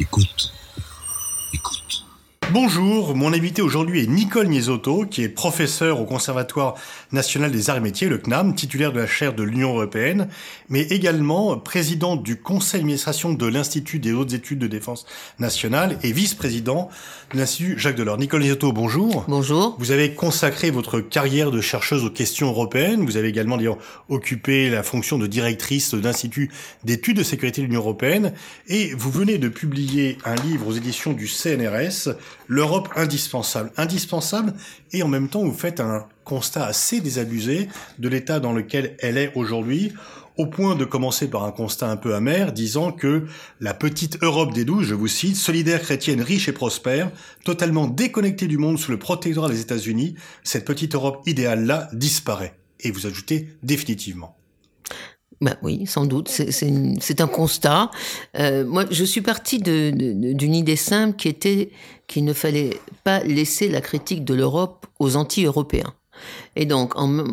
Écoute. 0.00 0.50
Bonjour, 2.52 3.14
mon 3.14 3.32
invité 3.32 3.62
aujourd'hui 3.62 4.02
est 4.02 4.08
Nicole 4.08 4.48
Niesotto, 4.48 5.06
qui 5.06 5.22
est 5.22 5.28
professeur 5.28 6.00
au 6.00 6.04
Conservatoire 6.04 6.74
national 7.12 7.52
des 7.52 7.70
arts 7.70 7.76
et 7.76 7.80
métiers, 7.80 8.08
le 8.08 8.18
CNAM, 8.18 8.56
titulaire 8.56 8.92
de 8.92 8.98
la 8.98 9.06
chaire 9.06 9.34
de 9.34 9.44
l'Union 9.44 9.70
européenne, 9.70 10.26
mais 10.68 10.80
également 10.80 11.56
président 11.58 12.16
du 12.16 12.34
conseil 12.34 12.80
d'administration 12.80 13.32
de 13.32 13.46
l'Institut 13.46 14.00
des 14.00 14.12
hautes 14.12 14.32
études 14.32 14.58
de 14.58 14.66
défense 14.66 15.06
nationale 15.38 15.96
et 16.02 16.10
vice-président 16.10 16.88
de 17.32 17.38
l'Institut 17.38 17.78
Jacques 17.78 17.94
Delors. 17.94 18.18
Nicole 18.18 18.42
Niesotto, 18.42 18.72
bonjour. 18.72 19.26
Bonjour. 19.28 19.76
Vous 19.78 19.92
avez 19.92 20.14
consacré 20.14 20.72
votre 20.72 20.98
carrière 20.98 21.52
de 21.52 21.60
chercheuse 21.60 22.04
aux 22.04 22.10
questions 22.10 22.48
européennes. 22.48 23.04
Vous 23.04 23.16
avez 23.16 23.28
également 23.28 23.58
d'ailleurs 23.58 23.78
occupé 24.08 24.70
la 24.70 24.82
fonction 24.82 25.18
de 25.18 25.28
directrice 25.28 25.94
d'Institut 25.94 26.50
d'études 26.82 27.18
de 27.18 27.22
sécurité 27.22 27.60
de 27.60 27.66
l'Union 27.66 27.80
européenne 27.80 28.32
et 28.66 28.92
vous 28.94 29.12
venez 29.12 29.38
de 29.38 29.48
publier 29.48 30.18
un 30.24 30.34
livre 30.34 30.66
aux 30.66 30.72
éditions 30.72 31.12
du 31.12 31.28
CNRS, 31.28 32.16
l'Europe 32.50 32.88
indispensable. 32.96 33.70
Indispensable, 33.76 34.54
et 34.92 35.04
en 35.04 35.08
même 35.08 35.28
temps, 35.28 35.44
vous 35.44 35.54
faites 35.54 35.78
un 35.78 36.06
constat 36.24 36.66
assez 36.66 37.00
désabusé 37.00 37.68
de 38.00 38.08
l'état 38.08 38.40
dans 38.40 38.52
lequel 38.52 38.96
elle 38.98 39.16
est 39.18 39.32
aujourd'hui, 39.36 39.92
au 40.36 40.46
point 40.46 40.74
de 40.74 40.84
commencer 40.84 41.28
par 41.28 41.44
un 41.44 41.52
constat 41.52 41.88
un 41.88 41.96
peu 41.96 42.14
amer, 42.14 42.52
disant 42.52 42.90
que 42.90 43.26
la 43.60 43.72
petite 43.72 44.20
Europe 44.22 44.52
des 44.52 44.64
douze, 44.64 44.86
je 44.86 44.94
vous 44.94 45.06
cite, 45.06 45.36
solidaire, 45.36 45.80
chrétienne, 45.80 46.22
riche 46.22 46.48
et 46.48 46.52
prospère, 46.52 47.12
totalement 47.44 47.86
déconnectée 47.86 48.48
du 48.48 48.58
monde 48.58 48.80
sous 48.80 48.90
le 48.90 48.98
protectorat 48.98 49.48
des 49.48 49.60
États-Unis, 49.60 50.16
cette 50.42 50.64
petite 50.64 50.96
Europe 50.96 51.22
idéale-là 51.26 51.88
disparaît. 51.92 52.56
Et 52.80 52.90
vous 52.90 53.06
ajoutez 53.06 53.48
définitivement. 53.62 54.39
Ben 55.40 55.56
oui, 55.62 55.86
sans 55.86 56.04
doute, 56.04 56.28
c'est 56.28 57.20
un 57.20 57.26
constat. 57.26 57.90
Euh, 58.38 58.66
moi, 58.66 58.84
je 58.90 59.04
suis 59.04 59.22
partie 59.22 59.58
d'une 59.58 60.54
idée 60.54 60.76
simple 60.76 61.16
qui 61.16 61.28
était 61.28 61.70
qu'il 62.06 62.24
ne 62.24 62.34
fallait 62.34 62.76
pas 63.04 63.20
laisser 63.20 63.68
la 63.68 63.80
critique 63.80 64.24
de 64.24 64.34
l'Europe 64.34 64.86
aux 64.98 65.16
anti-européens. 65.16 65.94
Et 66.56 66.66
donc, 66.66 66.94
en, 66.96 67.24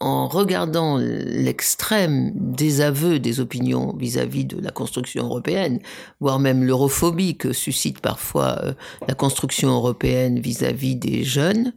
en 0.00 0.28
regardant 0.28 0.98
l'extrême 0.98 2.32
désaveu 2.34 3.18
des 3.18 3.40
opinions 3.40 3.94
vis-à-vis 3.96 4.44
de 4.44 4.60
la 4.60 4.70
construction 4.70 5.24
européenne, 5.24 5.80
voire 6.20 6.38
même 6.38 6.64
l'europhobie 6.64 7.36
que 7.36 7.52
suscite 7.52 8.00
parfois 8.00 8.58
euh, 8.62 8.72
la 9.08 9.14
construction 9.14 9.70
européenne 9.70 10.38
vis-à-vis 10.38 10.96
des 10.96 11.24
jeunes, 11.24 11.72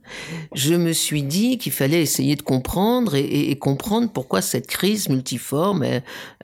je 0.54 0.76
me 0.76 0.94
suis 0.94 1.24
dit 1.24 1.58
qu'il 1.58 1.72
fallait 1.72 2.02
essayer 2.02 2.36
de 2.36 2.42
comprendre 2.42 3.16
et, 3.16 3.58
comprendre 3.60 4.10
pourquoi 4.12 4.42
cette 4.42 4.68
crise 4.68 5.10
multiforme 5.10 5.86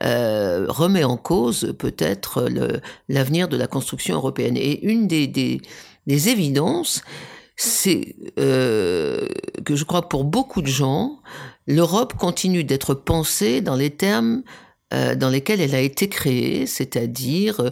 euh, 0.02 0.66
remet 0.68 1.04
en 1.04 1.16
cause 1.16 1.74
peut-être 1.78 2.48
l'avenir 3.08 3.48
de 3.48 3.56
la 3.56 3.66
construction 3.66 4.16
européenne. 4.16 4.56
Et 4.56 4.84
une 4.84 5.06
des, 5.06 5.26
des 5.26 6.28
évidences, 6.28 7.02
c'est 7.56 8.14
euh, 8.38 9.26
que 9.64 9.76
je 9.76 9.84
crois 9.84 10.08
pour 10.08 10.24
beaucoup 10.24 10.62
de 10.62 10.66
gens, 10.66 11.20
l'Europe 11.66 12.14
continue 12.14 12.64
d'être 12.64 12.94
pensée 12.94 13.60
dans 13.60 13.76
les 13.76 13.90
termes 13.90 14.42
dans 14.92 15.30
lesquels 15.30 15.60
elle 15.60 15.74
a 15.74 15.80
été 15.80 16.08
créée, 16.08 16.64
c'est-à-dire 16.66 17.60
euh, 17.60 17.70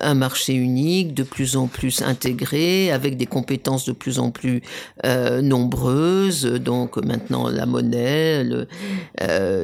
un 0.00 0.14
marché 0.14 0.54
unique 0.54 1.12
de 1.12 1.22
plus 1.22 1.56
en 1.56 1.66
plus 1.66 2.00
intégré, 2.00 2.90
avec 2.90 3.18
des 3.18 3.26
compétences 3.26 3.84
de 3.84 3.92
plus 3.92 4.18
en 4.18 4.30
plus 4.30 4.62
euh, 5.04 5.42
nombreuses, 5.42 6.44
donc 6.44 6.96
maintenant 6.96 7.48
la 7.48 7.66
monnaie, 7.66 8.44
le, 8.44 8.66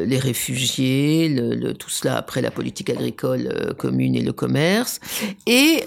les 0.05 0.19
réfugiés, 0.19 1.35
tout 1.79 1.89
cela 1.91 2.17
après 2.17 2.43
la 2.43 2.51
politique 2.51 2.91
agricole 2.91 3.75
commune 3.79 4.15
et 4.15 4.23
le 4.23 4.33
commerce, 4.33 5.01
et 5.47 5.85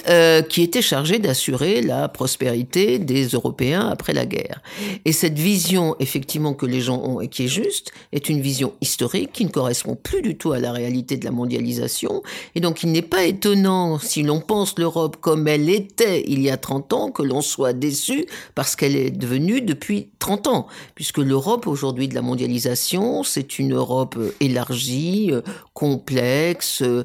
qui 0.49 0.63
était 0.63 0.81
chargé 0.81 1.19
d'assurer 1.19 1.81
la 1.81 2.07
prospérité 2.07 2.99
des 2.99 3.27
Européens 3.27 3.87
après 3.87 4.13
la 4.13 4.25
guerre. 4.25 4.61
Et 5.05 5.11
cette 5.11 5.37
vision, 5.37 5.95
effectivement, 5.99 6.53
que 6.53 6.65
les 6.65 6.81
gens 6.81 7.01
ont 7.03 7.21
et 7.21 7.27
qui 7.27 7.45
est 7.45 7.47
juste, 7.47 7.91
est 8.11 8.29
une 8.29 8.41
vision 8.41 8.73
historique 8.81 9.31
qui 9.31 9.45
ne 9.45 9.49
correspond 9.49 9.95
plus 9.95 10.21
du 10.21 10.35
tout 10.35 10.51
à 10.51 10.59
la 10.59 10.71
réalité 10.71 11.12
de 11.17 11.25
la 11.25 11.31
mondialisation. 11.31 12.23
Et 12.55 12.59
donc 12.59 12.83
il 12.83 12.91
n'est 12.91 13.01
pas 13.01 13.25
étonnant, 13.25 13.99
si 13.99 14.23
l'on 14.23 14.39
pense 14.39 14.77
l'Europe 14.77 15.17
comme 15.19 15.47
elle 15.47 15.69
était 15.69 16.23
il 16.27 16.41
y 16.41 16.49
a 16.49 16.57
30 16.57 16.93
ans, 16.93 17.11
que 17.11 17.23
l'on 17.23 17.41
soit 17.41 17.73
déçu 17.73 18.25
parce 18.55 18.75
qu'elle 18.75 18.95
est 18.95 19.11
devenue 19.11 19.61
depuis 19.61 20.09
30 20.19 20.47
ans. 20.47 20.67
Puisque 20.95 21.17
l'Europe 21.17 21.67
aujourd'hui 21.67 22.07
de 22.07 22.15
la 22.15 22.21
mondialisation, 22.21 23.23
c'est 23.23 23.59
une 23.59 23.73
Europe 23.73 24.15
euh, 24.17 24.33
élargie, 24.39 25.29
euh, 25.31 25.41
complexe, 25.73 26.81
euh, 26.81 27.03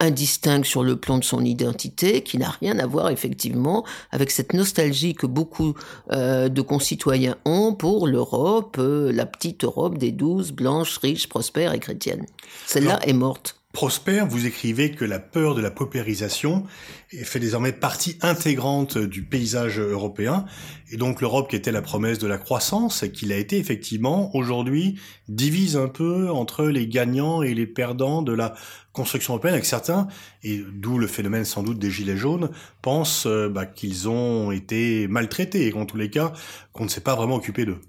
indistincte 0.00 0.66
sur 0.66 0.82
le 0.82 0.96
plan 0.96 1.18
de 1.18 1.24
son 1.24 1.44
identité, 1.44 2.22
qui 2.22 2.38
n'a 2.38 2.50
rien 2.60 2.78
à 2.78 2.86
voir 2.86 3.10
effectivement 3.10 3.84
avec 4.10 4.30
cette 4.30 4.54
nostalgie 4.54 5.14
que 5.14 5.26
beaucoup 5.26 5.74
de 6.10 6.60
concitoyens 6.62 7.36
ont 7.44 7.74
pour 7.74 8.06
l'Europe, 8.06 8.78
la 8.80 9.26
petite 9.26 9.64
Europe 9.64 9.98
des 9.98 10.10
douze, 10.10 10.52
blanches, 10.52 10.96
riches, 10.98 11.28
prospères 11.28 11.74
et 11.74 11.78
chrétiennes. 11.78 12.26
Celle-là 12.66 12.98
est 13.06 13.12
morte 13.12 13.27
Prosper, 13.74 14.24
vous 14.26 14.46
écrivez 14.46 14.92
que 14.92 15.04
la 15.04 15.18
peur 15.18 15.54
de 15.54 15.60
la 15.60 15.70
paupérisation 15.70 16.64
fait 17.10 17.38
désormais 17.38 17.72
partie 17.72 18.16
intégrante 18.22 18.96
du 18.96 19.22
paysage 19.22 19.78
européen, 19.78 20.46
et 20.90 20.96
donc 20.96 21.20
l'Europe 21.20 21.50
qui 21.50 21.56
était 21.56 21.70
la 21.70 21.82
promesse 21.82 22.18
de 22.18 22.26
la 22.26 22.38
croissance, 22.38 23.02
et 23.02 23.12
qu'il 23.12 23.30
a 23.30 23.36
été 23.36 23.58
effectivement 23.58 24.34
aujourd'hui 24.34 24.98
divise 25.28 25.76
un 25.76 25.88
peu 25.88 26.30
entre 26.30 26.64
les 26.64 26.88
gagnants 26.88 27.42
et 27.42 27.52
les 27.52 27.66
perdants 27.66 28.22
de 28.22 28.32
la 28.32 28.54
construction 28.92 29.34
européenne, 29.34 29.54
avec 29.54 29.66
certains, 29.66 30.08
et 30.42 30.64
d'où 30.72 30.98
le 30.98 31.06
phénomène 31.06 31.44
sans 31.44 31.62
doute 31.62 31.78
des 31.78 31.90
gilets 31.90 32.16
jaunes, 32.16 32.50
pensent 32.80 33.26
euh, 33.26 33.50
bah, 33.50 33.66
qu'ils 33.66 34.08
ont 34.08 34.50
été 34.50 35.06
maltraités, 35.08 35.66
et 35.66 35.72
qu'en 35.72 35.84
tous 35.84 35.98
les 35.98 36.08
cas, 36.08 36.32
qu'on 36.72 36.84
ne 36.84 36.88
s'est 36.88 37.02
pas 37.02 37.14
vraiment 37.14 37.36
occupé 37.36 37.66
d'eux. 37.66 37.80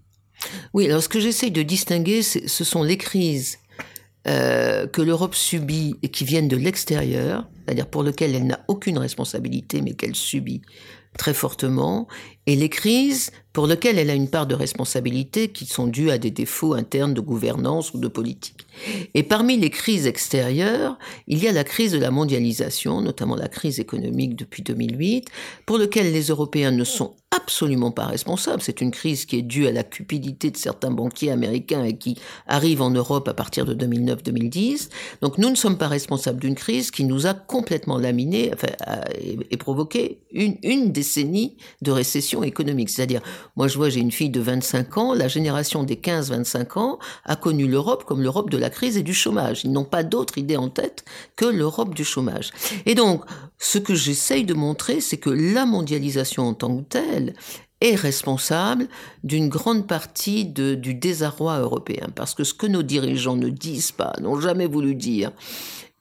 Oui, 0.73 0.85
alors 0.85 1.01
ce 1.01 1.09
que 1.09 1.22
j'essaye 1.22 1.51
de 1.51 1.63
distinguer, 1.63 2.22
ce 2.22 2.63
sont 2.63 2.83
les 2.83 2.97
crises 2.97 3.57
euh, 4.29 4.88
que 4.88 5.01
l'Europe 5.01 5.35
subit 5.35 5.95
et 6.03 6.09
qui 6.09 6.23
viennent 6.23 6.47
de 6.47 6.56
l'extérieur, 6.56 7.47
c'est-à-dire 7.66 7.88
pour 7.88 8.03
lequel 8.03 8.35
elle 8.35 8.45
n'a 8.45 8.59
aucune 8.67 8.97
responsabilité 8.97 9.81
mais 9.81 9.94
qu'elle 9.94 10.16
subit 10.16 10.62
très 11.17 11.34
fortement, 11.34 12.07
et 12.45 12.56
les 12.56 12.69
crises 12.69 13.31
pour 13.51 13.67
lesquelles 13.67 13.97
elle 13.97 14.09
a 14.09 14.13
une 14.13 14.29
part 14.29 14.47
de 14.47 14.56
responsabilité 14.56 15.50
qui 15.50 15.66
sont 15.66 15.88
dues 15.88 16.12
à 16.12 16.17
des 16.17 16.31
défauts 16.31 16.73
internes 16.73 17.13
de 17.13 17.22
gouvernance 17.22 17.94
ou 17.94 18.00
de 18.00 18.07
politique. 18.07 18.67
Et 19.13 19.23
parmi 19.23 19.57
les 19.57 19.69
crises 19.69 20.07
extérieures, 20.07 20.97
il 21.28 21.44
y 21.44 21.47
a 21.47 21.51
la 21.51 21.63
crise 21.63 21.91
de 21.91 21.97
la 21.97 22.11
mondialisation, 22.11 23.01
notamment 23.01 23.35
la 23.35 23.47
crise 23.47 23.79
économique 23.79 24.35
depuis 24.35 24.61
2008, 24.63 25.28
pour 25.66 25.78
laquelle 25.78 26.13
les 26.13 26.28
Européens 26.28 26.72
ne 26.72 26.84
sont 26.84 27.16
absolument 27.31 27.91
pas 27.91 28.06
responsables. 28.06 28.62
C'est 28.62 28.81
une 28.81 28.91
crise 28.91 29.25
qui 29.25 29.38
est 29.38 29.41
due 29.44 29.67
à 29.67 29.72
la 29.72 29.84
cupidité 29.84 30.50
de 30.50 30.57
certains 30.57 30.90
banquiers 30.90 31.31
américains 31.31 31.84
et 31.84 31.95
qui 31.95 32.17
arrive 32.47 32.81
en 32.81 32.90
Europe 32.90 33.28
à 33.28 33.34
partir 33.34 33.66
de 33.66 33.75
2009-2010. 33.75 34.90
Donc 35.22 35.38
nous 35.38 35.50
ne 35.50 35.56
sommes 35.56 35.78
pas 35.78 35.88
responsables 35.88 36.40
d'une 36.40 36.56
crise 36.56 36.90
qui 36.90 37.03
nous 37.03 37.28
a 37.28 37.34
complètement 37.34 37.97
laminé 37.97 38.51
et, 39.51 39.57
provoqué 39.57 40.22
une, 40.31 40.57
une 40.63 40.91
décennie 40.91 41.57
de 41.81 41.91
récession 41.91 42.44
économique. 42.44 42.90
C'est-à-dire, 42.90 43.22
moi 43.56 43.67
je 43.67 43.78
vois, 43.78 43.90
j'ai 43.90 44.00
une 44.00 44.11
fille 44.11 44.29
de 44.29 44.40
25 44.40 44.97
ans, 44.97 45.13
la 45.13 45.28
génération 45.28 45.84
des 45.84 45.97
15-25 45.97 46.79
ans 46.79 47.00
a 47.25 47.35
connu 47.35 47.67
l'Europe 47.67 48.06
comme 48.06 48.23
l'Europe 48.23 48.50
de 48.50 48.57
la 48.57 48.72
crise 48.72 48.97
et 48.97 49.03
du 49.03 49.13
chômage. 49.13 49.61
Ils 49.63 49.72
n'ont 49.72 49.85
pas 49.85 50.03
d'autre 50.03 50.38
idée 50.38 50.57
en 50.57 50.69
tête 50.69 51.03
que 51.35 51.46
l'Europe 51.46 51.94
du 51.94 52.03
chômage. 52.03 52.51
Et 52.85 52.96
donc, 52.96 53.23
ce 53.57 53.78
que 53.78 53.94
j'essaye 53.94 54.46
de 54.46 54.53
montrer, 54.53 55.01
c'est 55.01 55.17
que 55.17 55.29
la 55.29 55.66
mondialisation 55.66 56.47
en 56.47 56.53
tant 56.53 56.78
que 56.78 56.84
telle 56.84 57.19
est 57.81 57.96
responsable 57.96 58.88
d'une 59.24 59.50
grande 59.50 59.88
partie 59.88 60.46
du 60.46 60.93
désarroi 60.93 61.59
européen. 61.59 62.09
Parce 62.16 62.34
que 62.34 62.43
ce 62.43 62.53
que 62.53 62.67
nos 62.67 62.84
dirigeants 62.84 63.38
ne 63.38 63.49
disent 63.49 63.91
pas, 63.91 64.14
n'ont 64.22 64.40
jamais 64.40 64.67
voulu 64.67 64.96
dire, 64.96 65.32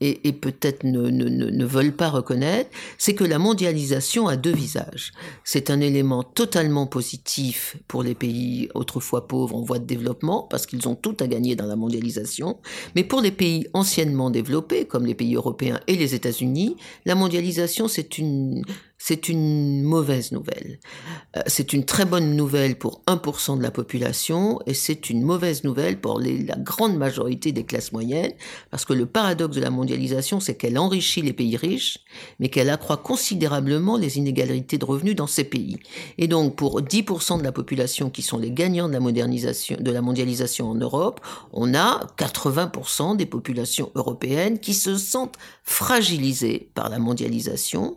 et, 0.01 0.33
peut-être 0.33 0.85
ne, 0.85 1.11
ne, 1.11 1.65
veulent 1.65 1.95
pas 1.95 2.09
reconnaître, 2.09 2.71
c'est 2.99 3.15
que 3.15 3.25
la 3.25 3.39
mondialisation 3.39 4.29
a 4.29 4.37
deux 4.37 4.53
visages. 4.53 5.13
C'est 5.43 5.71
un 5.71 5.81
élément 5.81 6.23
totalement 6.23 6.87
positif 6.87 7.77
pour 7.89 8.05
les 8.05 8.15
pays 8.15 8.69
autrefois 8.75 9.27
pauvres 9.27 9.57
en 9.57 9.63
voie 9.63 9.81
de 9.81 9.87
développement, 9.87 10.45
parce 10.45 10.67
qu'ils 10.67 10.89
ont 10.89 10.95
tout 10.95 11.17
à 11.19 11.27
gagner 11.27 11.57
dans 11.57 11.67
la 11.67 11.75
mondialisation, 11.75 12.59
mais 12.95 13.03
pour 13.03 13.21
les 13.21 13.33
pays 13.33 13.67
anciennement 13.73 14.31
développés, 14.31 14.85
comme 14.85 15.05
les 15.05 15.15
pays 15.15 15.35
européens 15.35 15.81
et 15.89 15.97
les 15.97 16.15
États-Unis, 16.15 16.77
la 17.05 17.17
mondialisation, 17.17 17.89
c'est 17.89 18.19
une, 18.19 18.63
c'est 18.99 19.29
une 19.29 19.83
mauvaise 19.83 20.33
nouvelle. 20.33 20.81
Euh, 21.37 21.43
c'est 21.47 21.73
une 21.73 21.85
très 21.85 22.05
bonne 22.05 22.35
nouvelle 22.35 22.77
pour 22.77 23.03
1% 23.07 23.57
de 23.57 23.63
la 23.63 23.71
population 23.71 24.61
et 24.67 24.75
c'est 24.75 25.09
une 25.09 25.23
mauvaise 25.23 25.63
nouvelle 25.63 26.01
pour 26.01 26.21
la 26.21 26.57
grande 26.57 26.97
majorité 26.97 27.53
des 27.53 27.65
classes 27.65 27.93
moyennes 27.93 28.33
parce 28.71 28.85
que 28.85 28.93
le 28.93 29.07
paradoxe 29.07 29.55
de 29.57 29.61
la 29.61 29.71
mondialisation, 29.71 30.41
c'est 30.41 30.57
qu'elle 30.57 30.79
enrichit 30.79 31.23
les 31.23 31.33
pays 31.33 31.57
riches, 31.57 32.01
mais 32.41 32.49
qu'elle 32.49 32.71
accroît 32.71 32.97
considérablement 32.97 33.97
les 33.97 34.19
inégalités 34.19 34.79
de 34.79 34.85
revenus 34.85 35.15
dans 35.15 35.29
ces 35.29 35.45
pays. 35.45 35.79
Et 36.19 36.27
donc, 36.27 36.57
pour 36.57 36.83
10% 36.83 37.39
de 37.39 37.45
la 37.45 37.53
population 37.53 38.11
qui 38.11 38.23
sont 38.23 38.39
les 38.39 38.51
gagnants 38.51 38.89
de 38.89 38.95
la 38.95 38.99
de 38.99 39.91
la 39.91 40.03
mondialisation 40.03 40.71
en 40.71 40.75
Europe, 40.75 41.21
on 41.53 41.75
a 41.75 42.07
80% 42.19 43.17
des 43.17 43.27
populations 43.27 43.91
européennes 43.95 44.59
qui 44.59 44.75
se 44.75 44.97
sentent 44.97 45.37
fragilisées 45.63 46.71
par 46.75 46.89
la 46.89 46.99
mondialisation 46.99 47.97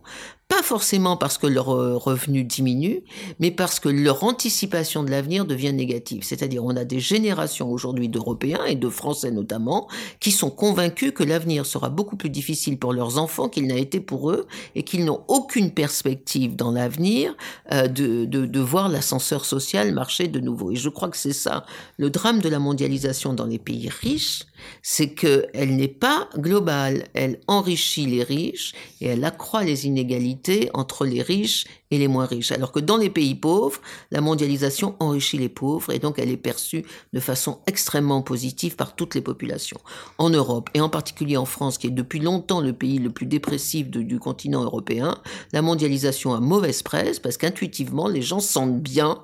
pas 0.52 0.64
forcément 0.64 1.16
parce 1.16 1.38
que 1.38 1.48
leurs 1.48 1.74
euh, 1.74 1.96
revenus 1.96 2.46
diminuent, 2.46 3.04
mais 3.40 3.52
parce 3.52 3.80
que 3.80 3.88
leur 3.88 4.26
anticipation 4.26 5.02
de 5.02 5.10
l'avenir 5.10 5.46
devient 5.46 5.72
négative. 5.72 6.24
C'est-à-dire, 6.26 6.66
on 6.66 6.76
a 6.76 6.84
des 6.84 7.00
générations 7.00 7.72
aujourd'hui 7.72 8.10
d'Européens 8.10 8.66
et 8.66 8.76
de 8.76 8.90
Français 8.90 9.32
notamment 9.32 9.88
qui 10.20 10.32
sont 10.32 10.50
convaincus 10.50 11.14
que 11.16 11.24
l'avenir 11.24 11.66
sera 11.66 11.90
beaucoup 11.90 12.18
plus 12.18 12.30
difficile 12.30 12.78
pour 12.78 12.92
leurs 12.92 13.18
enfants 13.18 13.48
qu'il 13.48 13.66
n'a 13.66 13.78
été 13.78 14.02
pour 14.02 14.30
eux 14.30 14.46
et 14.76 14.84
qu'ils 14.84 15.06
n'ont 15.06 15.24
aucune 15.30 15.72
perspective 15.72 16.58
dans 16.58 16.72
l'avenir 16.72 17.34
euh, 17.72 17.88
de, 17.88 18.26
de, 18.26 18.46
de 18.46 18.60
voir 18.60 18.90
l'ascenseur 18.90 19.46
social 19.46 19.94
marcher 19.94 20.28
de 20.28 20.42
nouveau. 20.42 20.72
Et 20.72 20.76
je 20.76 20.90
crois 20.90 21.08
que 21.08 21.18
c'est 21.18 21.32
ça 21.32 21.66
le 21.98 22.10
drame 22.10 22.42
de 22.42 22.50
la 22.50 22.60
mondialisation 22.60 23.34
dans 23.34 23.46
les 23.46 23.60
pays 23.60 23.88
riches, 23.88 24.44
c'est 24.82 25.14
qu'elle 25.14 25.76
n'est 25.78 25.88
pas 25.88 26.30
globale, 26.38 27.06
elle 27.14 27.40
enrichit 27.48 28.06
les 28.06 28.24
riches 28.24 28.74
et 29.00 29.08
elle 29.08 29.24
accroît 29.24 29.64
les 29.64 29.86
inégalités 29.86 30.41
entre 30.74 31.06
les 31.06 31.22
riches 31.22 31.66
et 31.92 31.98
les 31.98 32.08
moins 32.08 32.26
riches. 32.26 32.52
Alors 32.52 32.72
que 32.72 32.80
dans 32.80 32.98
les 32.98 33.10
pays 33.10 33.36
pauvres, 33.36 33.80
la 34.12 34.22
mondialisation 34.22 34.96
enrichit 35.00 35.38
les 35.38 35.50
pauvres 35.50 35.92
et 35.92 36.00
donc 36.00 36.20
elle 36.20 36.30
est 36.30 36.38
perçue 36.38 36.86
de 37.14 37.20
façon 37.20 37.60
extrêmement 37.68 38.22
positive 38.22 38.76
par 38.76 38.96
toutes 38.96 39.16
les 39.16 39.22
populations. 39.22 39.80
En 40.18 40.30
Europe 40.30 40.70
et 40.74 40.82
en 40.82 40.90
particulier 40.90 41.38
en 41.38 41.46
France, 41.46 41.78
qui 41.78 41.88
est 41.88 41.92
depuis 41.92 42.20
longtemps 42.20 42.62
le 42.62 42.74
pays 42.74 43.00
le 43.00 43.10
plus 43.10 43.26
dépressif 43.26 43.90
du 43.90 44.20
continent 44.20 44.64
européen, 44.64 45.18
la 45.54 45.62
mondialisation 45.62 46.34
a 46.34 46.40
mauvaise 46.40 46.82
presse 46.82 47.20
parce 47.20 47.38
qu'intuitivement 47.38 48.08
les 48.08 48.22
gens 48.22 48.40
sentent 48.40 48.82
bien 48.82 49.20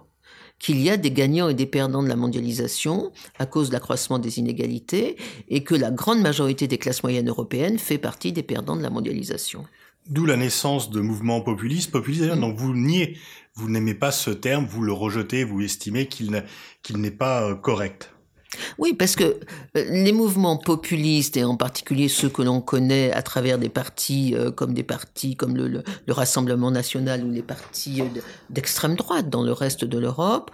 qu'il 0.60 0.81
y 0.81 0.90
a 0.90 0.98
des 0.98 1.12
gagnants 1.12 1.50
et 1.50 1.54
des 1.54 1.66
perdants 1.66 2.04
de 2.04 2.08
la 2.08 2.16
mondialisation 2.16 3.12
à 3.38 3.46
cause 3.46 3.69
de 3.69 3.74
l'accroissement 3.74 4.19
des 4.19 4.40
inégalités 4.40 5.18
et 5.50 5.64
que 5.64 5.75
la 5.75 5.92
grande 5.92 6.22
majorité 6.22 6.68
des 6.68 6.78
classes 6.78 7.04
moyennes 7.04 7.30
européennes 7.30 7.78
fait 7.78 7.98
partie 7.98 8.31
des 8.31 8.44
perdants 8.44 8.75
de 8.75 8.81
la 8.81 8.90
mondialisation. 8.90 9.66
D'où 10.09 10.25
la 10.25 10.38
naissance 10.38 10.89
de 10.89 11.01
mouvements 11.01 11.42
populistes. 11.42 11.92
Populistes, 11.92 12.21
d'ailleurs, 12.21 12.38
donc 12.38 12.56
vous 12.56 12.74
niez, 12.74 13.18
vous 13.56 13.69
n'aimez 13.69 13.94
pas 13.94 14.12
ce 14.12 14.30
terme, 14.30 14.65
vous 14.65 14.83
le 14.83 14.94
rejetez, 14.94 15.44
vous 15.44 15.62
estimez 15.62 16.07
qu'il 16.07 16.31
n'est 16.92 17.12
pas 17.12 17.44
euh, 17.44 17.56
correct. 17.56 18.13
Oui, 18.77 18.94
parce 18.94 19.15
que 19.15 19.24
euh, 19.24 19.36
les 19.74 20.13
mouvements 20.13 20.57
populistes, 20.57 21.36
et 21.36 21.44
en 21.44 21.57
particulier 21.57 22.07
ceux 22.07 22.30
que 22.30 22.42
l'on 22.42 22.62
connaît 22.62 23.12
à 23.12 23.21
travers 23.21 23.57
des 23.57 23.68
partis 23.68 24.33
euh, 24.36 24.51
comme 24.51 24.74
des 24.74 24.83
partis 24.83 25.36
comme 25.36 25.57
le, 25.57 25.68
le, 25.68 26.13
Rassemblement 26.13 26.71
national 26.71 27.25
ou 27.25 27.31
les 27.31 27.42
partis 27.42 28.01
d'extrême 28.50 28.95
droite 28.95 29.30
dans 29.30 29.44
le 29.44 29.51
reste 29.51 29.83
de 29.83 30.00
l'Europe, 30.00 30.51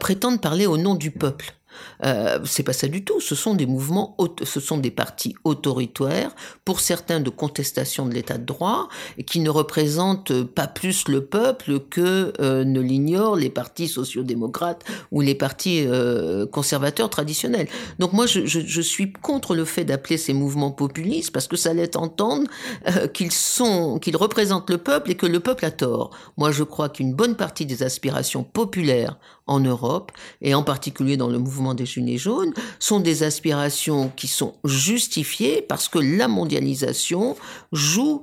prétendent 0.00 0.40
parler 0.40 0.66
au 0.66 0.76
nom 0.76 0.96
du 0.96 1.10
peuple. 1.10 1.57
Euh, 2.04 2.38
c'est 2.44 2.62
pas 2.62 2.72
ça 2.72 2.88
du 2.88 3.04
tout. 3.04 3.20
Ce 3.20 3.34
sont 3.34 3.54
des 3.54 3.66
mouvements, 3.66 4.16
ce 4.42 4.60
sont 4.60 4.78
des 4.78 4.90
partis 4.90 5.34
autoritaires, 5.44 6.34
pour 6.64 6.80
certains 6.80 7.20
de 7.20 7.30
contestation 7.30 8.06
de 8.06 8.14
l'état 8.14 8.38
de 8.38 8.44
droit, 8.44 8.88
qui 9.26 9.40
ne 9.40 9.50
représentent 9.50 10.42
pas 10.42 10.66
plus 10.66 11.08
le 11.08 11.24
peuple 11.24 11.80
que 11.80 12.32
euh, 12.40 12.64
ne 12.64 12.80
l'ignorent 12.80 13.36
les 13.36 13.50
partis 13.50 13.88
sociaux-démocrates 13.88 14.84
ou 15.10 15.20
les 15.20 15.34
partis 15.34 15.84
euh, 15.86 16.46
conservateurs 16.46 17.10
traditionnels. 17.10 17.68
Donc 17.98 18.12
moi, 18.12 18.26
je, 18.26 18.46
je, 18.46 18.60
je, 18.60 18.80
suis 18.80 19.12
contre 19.12 19.54
le 19.54 19.64
fait 19.64 19.84
d'appeler 19.84 20.16
ces 20.16 20.32
mouvements 20.32 20.70
populistes 20.70 21.32
parce 21.32 21.46
que 21.46 21.56
ça 21.56 21.74
laisse 21.74 21.96
entendre 21.96 22.48
euh, 22.88 23.06
qu'ils 23.06 23.32
sont, 23.32 23.98
qu'ils 23.98 24.16
représentent 24.16 24.70
le 24.70 24.78
peuple 24.78 25.10
et 25.10 25.14
que 25.14 25.26
le 25.26 25.40
peuple 25.40 25.64
a 25.64 25.70
tort. 25.70 26.10
Moi, 26.36 26.50
je 26.50 26.62
crois 26.62 26.88
qu'une 26.88 27.14
bonne 27.14 27.36
partie 27.36 27.66
des 27.66 27.82
aspirations 27.82 28.44
populaires 28.44 29.18
en 29.48 29.60
Europe, 29.60 30.12
et 30.42 30.54
en 30.54 30.62
particulier 30.62 31.16
dans 31.16 31.28
le 31.28 31.38
mouvement 31.38 31.74
des 31.74 31.86
Gilets 31.86 32.18
jaunes, 32.18 32.52
sont 32.78 33.00
des 33.00 33.22
aspirations 33.22 34.12
qui 34.14 34.28
sont 34.28 34.54
justifiées 34.64 35.62
parce 35.62 35.88
que 35.88 35.98
la 35.98 36.28
mondialisation 36.28 37.36
joue 37.72 38.22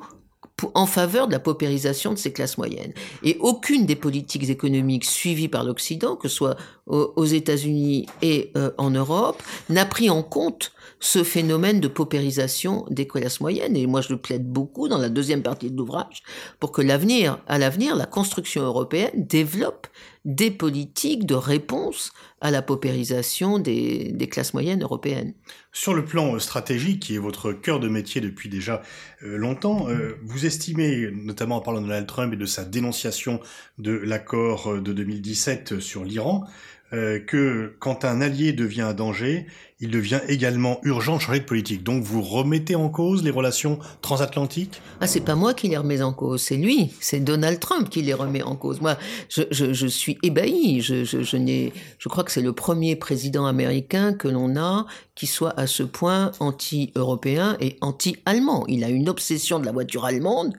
en 0.74 0.86
faveur 0.86 1.28
de 1.28 1.34
la 1.34 1.40
paupérisation 1.40 2.14
de 2.14 2.18
ces 2.18 2.32
classes 2.32 2.58
moyennes. 2.58 2.94
Et 3.24 3.38
aucune 3.42 3.86
des 3.86 3.96
politiques 3.96 4.50
économiques 4.50 5.06
suivies 5.06 5.50
par 5.50 5.64
l'Occident, 5.64 6.16
que 6.16 6.30
ce 6.30 6.36
soit 6.36 6.58
aux 6.88 7.26
États-Unis 7.26 8.06
et 8.22 8.52
euh, 8.56 8.72
en 8.78 8.92
Europe, 8.92 9.42
n'a 9.70 9.86
pris 9.86 10.10
en 10.10 10.24
compte 10.24 10.72
ce 11.00 11.24
phénomène 11.24 11.80
de 11.80 11.88
paupérisation 11.88 12.86
des 12.90 13.08
classes 13.08 13.40
moyennes. 13.40 13.76
Et 13.76 13.88
moi, 13.88 14.02
je 14.02 14.14
le 14.14 14.18
plaide 14.18 14.48
beaucoup 14.48 14.88
dans 14.88 14.98
la 14.98 15.10
deuxième 15.10 15.44
partie 15.44 15.72
de 15.72 15.78
l'ouvrage 15.78 16.24
pour 16.60 16.72
que 16.72 16.82
l'avenir, 16.82 17.40
à 17.48 17.58
l'avenir, 17.58 17.96
la 17.96 18.06
construction 18.06 18.64
européenne 18.64 19.12
développe 19.16 19.88
des 20.26 20.50
politiques 20.50 21.28
de 21.28 21.36
réponse 21.36 22.12
à 22.42 22.50
la 22.50 22.64
paupérisation 22.64 23.60
des, 23.60 24.12
des, 24.12 24.28
classes 24.28 24.56
moyennes 24.56 24.82
européennes. 24.82 25.34
Sur 25.72 25.94
le 25.94 26.04
plan 26.04 26.40
stratégique, 26.40 27.04
qui 27.04 27.16
est 27.16 27.20
votre 27.20 27.54
cœur 27.54 27.80
de 27.80 27.88
métier 27.88 28.22
depuis 28.22 28.50
déjà 28.50 28.82
euh, 29.24 29.38
longtemps, 29.38 29.88
euh, 29.88 30.18
vous 30.24 30.48
estimez, 30.48 31.12
notamment 31.12 31.58
en 31.58 31.62
parlant 31.62 31.80
de 31.80 31.86
Donald 31.86 32.08
Trump 32.08 32.34
et 32.34 32.38
de 32.38 32.46
sa 32.46 32.66
dénonciation 32.66 33.40
de 33.78 33.92
l'accord 33.92 34.82
de 34.82 34.94
2017 34.94 35.80
sur 35.80 36.04
l'Iran, 36.04 36.46
euh, 36.94 37.20
que 37.20 37.76
quand 37.80 38.06
un 38.06 38.22
allié 38.22 38.54
devient 38.54 38.82
un 38.82 38.94
danger, 38.94 39.48
il 39.86 39.92
devient 39.92 40.22
également 40.28 40.80
urgent 40.84 41.18
de 41.18 41.22
changer 41.22 41.40
de 41.40 41.46
politique. 41.46 41.84
Donc 41.84 42.04
vous 42.04 42.22
remettez 42.22 42.76
en 42.76 42.90
cause 42.90 43.24
les 43.24 43.30
relations 43.30 43.80
transatlantiques? 44.02 44.82
Ah, 45.00 45.08
c'est 45.08 45.22
pas 45.22 45.36
moi 45.36 45.54
qui 45.54 45.68
les 45.68 45.78
remets 45.78 46.02
en 46.02 46.12
cause, 46.12 46.42
c'est 46.42 46.58
lui, 46.58 46.92
c'est 47.00 47.20
Donald 47.20 47.60
Trump 47.60 47.90
qui 47.90 48.02
les 48.02 48.14
remet 48.14 48.42
en 48.42 48.56
cause. 48.56 48.82
Moi, 48.82 48.98
je, 49.30 49.88
suis 49.88 50.18
ébahi. 50.24 50.82
Je, 50.82 51.04
je, 51.04 51.22
je 51.22 52.10
crois 52.10 52.24
que 52.24 52.32
c'est 52.32 52.42
le 52.42 52.54
premier 52.54 52.96
président 52.96 53.46
américain 53.46 54.14
que 54.14 54.28
l'on 54.28 54.58
a 54.58 54.86
qui 55.16 55.28
soit 55.28 55.58
à 55.58 55.66
ce 55.66 55.82
point 55.82 56.32
anti-européen 56.40 57.56
et 57.62 57.78
anti-allemand. 57.80 58.66
Il 58.68 58.84
a 58.84 58.90
une 58.90 59.08
obsession 59.08 59.60
de 59.60 59.66
la 59.66 59.72
voiture 59.72 60.04
allemande. 60.04 60.54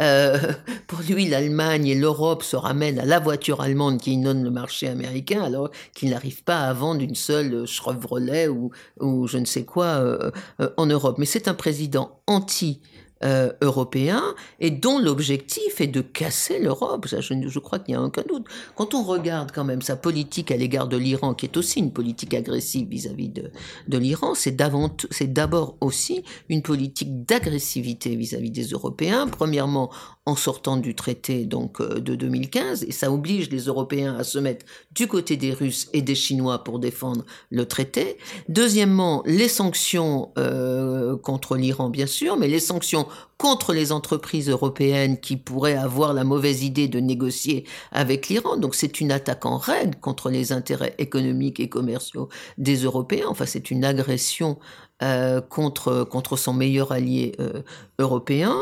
Euh, 0.00 0.36
pour 0.88 1.00
lui, 1.08 1.28
l'Allemagne 1.28 1.86
et 1.86 1.94
l'Europe 1.94 2.42
se 2.42 2.56
ramènent 2.56 2.98
à 2.98 3.04
la 3.04 3.20
voiture 3.20 3.60
allemande 3.60 4.00
qui 4.00 4.14
inonde 4.14 4.42
le 4.42 4.50
marché 4.50 4.88
américain, 4.88 5.42
alors 5.42 5.70
qu'il 5.94 6.10
n'arrive 6.10 6.42
pas 6.42 6.60
à 6.60 6.72
vendre 6.72 7.02
une 7.02 7.14
seule 7.14 7.66
Chevrolet 7.66 8.48
ou 8.48 8.69
ou, 9.00 9.26
je 9.26 9.38
ne 9.38 9.44
sais 9.44 9.64
quoi 9.64 9.86
euh, 9.86 10.30
euh, 10.60 10.70
en 10.76 10.86
Europe. 10.86 11.16
Mais 11.18 11.26
c'est 11.26 11.48
un 11.48 11.54
président 11.54 12.20
anti 12.26 12.80
euh, 13.22 13.52
européen 13.60 14.22
et 14.60 14.70
dont 14.70 14.98
l'objectif 14.98 15.80
est 15.80 15.86
de 15.86 16.00
casser 16.00 16.58
l'Europe. 16.58 17.06
Je, 17.06 17.20
je, 17.20 17.58
crois 17.58 17.78
qu'il 17.78 17.94
n'y 17.94 18.00
a 18.00 18.02
aucun 18.02 18.22
doute. 18.28 18.46
Quand 18.76 18.94
on 18.94 19.02
regarde 19.02 19.52
quand 19.52 19.64
même 19.64 19.82
sa 19.82 19.96
politique 19.96 20.50
à 20.50 20.56
l'égard 20.56 20.88
de 20.88 20.96
l'Iran, 20.96 21.34
qui 21.34 21.46
est 21.46 21.56
aussi 21.56 21.80
une 21.80 21.92
politique 21.92 22.34
agressive 22.34 22.88
vis-à-vis 22.88 23.28
de, 23.28 23.50
de 23.88 23.98
l'Iran, 23.98 24.34
c'est 24.34 24.56
d'abord 24.56 25.76
aussi 25.80 26.24
une 26.48 26.62
politique 26.62 27.26
d'agressivité 27.26 28.16
vis-à-vis 28.16 28.50
des 28.50 28.68
Européens. 28.68 29.26
Premièrement, 29.26 29.90
en 30.26 30.36
sortant 30.36 30.76
du 30.76 30.94
traité 30.94 31.44
donc 31.44 31.80
euh, 31.80 32.00
de 32.00 32.14
2015, 32.14 32.84
et 32.84 32.92
ça 32.92 33.12
oblige 33.12 33.50
les 33.50 33.64
Européens 33.64 34.16
à 34.16 34.24
se 34.24 34.38
mettre 34.38 34.64
du 34.92 35.06
côté 35.06 35.36
des 35.36 35.52
Russes 35.52 35.88
et 35.92 36.02
des 36.02 36.14
Chinois 36.14 36.62
pour 36.64 36.78
défendre 36.78 37.24
le 37.50 37.66
traité. 37.66 38.16
Deuxièmement, 38.48 39.22
les 39.26 39.48
sanctions 39.48 40.30
euh, 40.38 40.89
contre 41.16 41.56
l'Iran, 41.56 41.90
bien 41.90 42.06
sûr, 42.06 42.36
mais 42.36 42.48
les 42.48 42.60
sanctions 42.60 43.06
contre 43.36 43.72
les 43.72 43.90
entreprises 43.90 44.50
européennes 44.50 45.18
qui 45.18 45.36
pourraient 45.36 45.76
avoir 45.76 46.12
la 46.12 46.24
mauvaise 46.24 46.62
idée 46.62 46.88
de 46.88 47.00
négocier 47.00 47.64
avec 47.90 48.28
l'Iran. 48.28 48.56
Donc 48.56 48.74
c'est 48.74 49.00
une 49.00 49.10
attaque 49.10 49.46
en 49.46 49.56
règle 49.56 49.98
contre 49.98 50.28
les 50.28 50.52
intérêts 50.52 50.94
économiques 50.98 51.58
et 51.58 51.68
commerciaux 51.68 52.28
des 52.58 52.84
Européens. 52.84 53.26
Enfin, 53.28 53.46
c'est 53.46 53.70
une 53.70 53.84
agression 53.84 54.58
euh, 55.02 55.40
contre 55.40 56.04
contre 56.04 56.36
son 56.36 56.52
meilleur 56.52 56.92
allié 56.92 57.32
euh, 57.40 57.62
européen. 57.98 58.54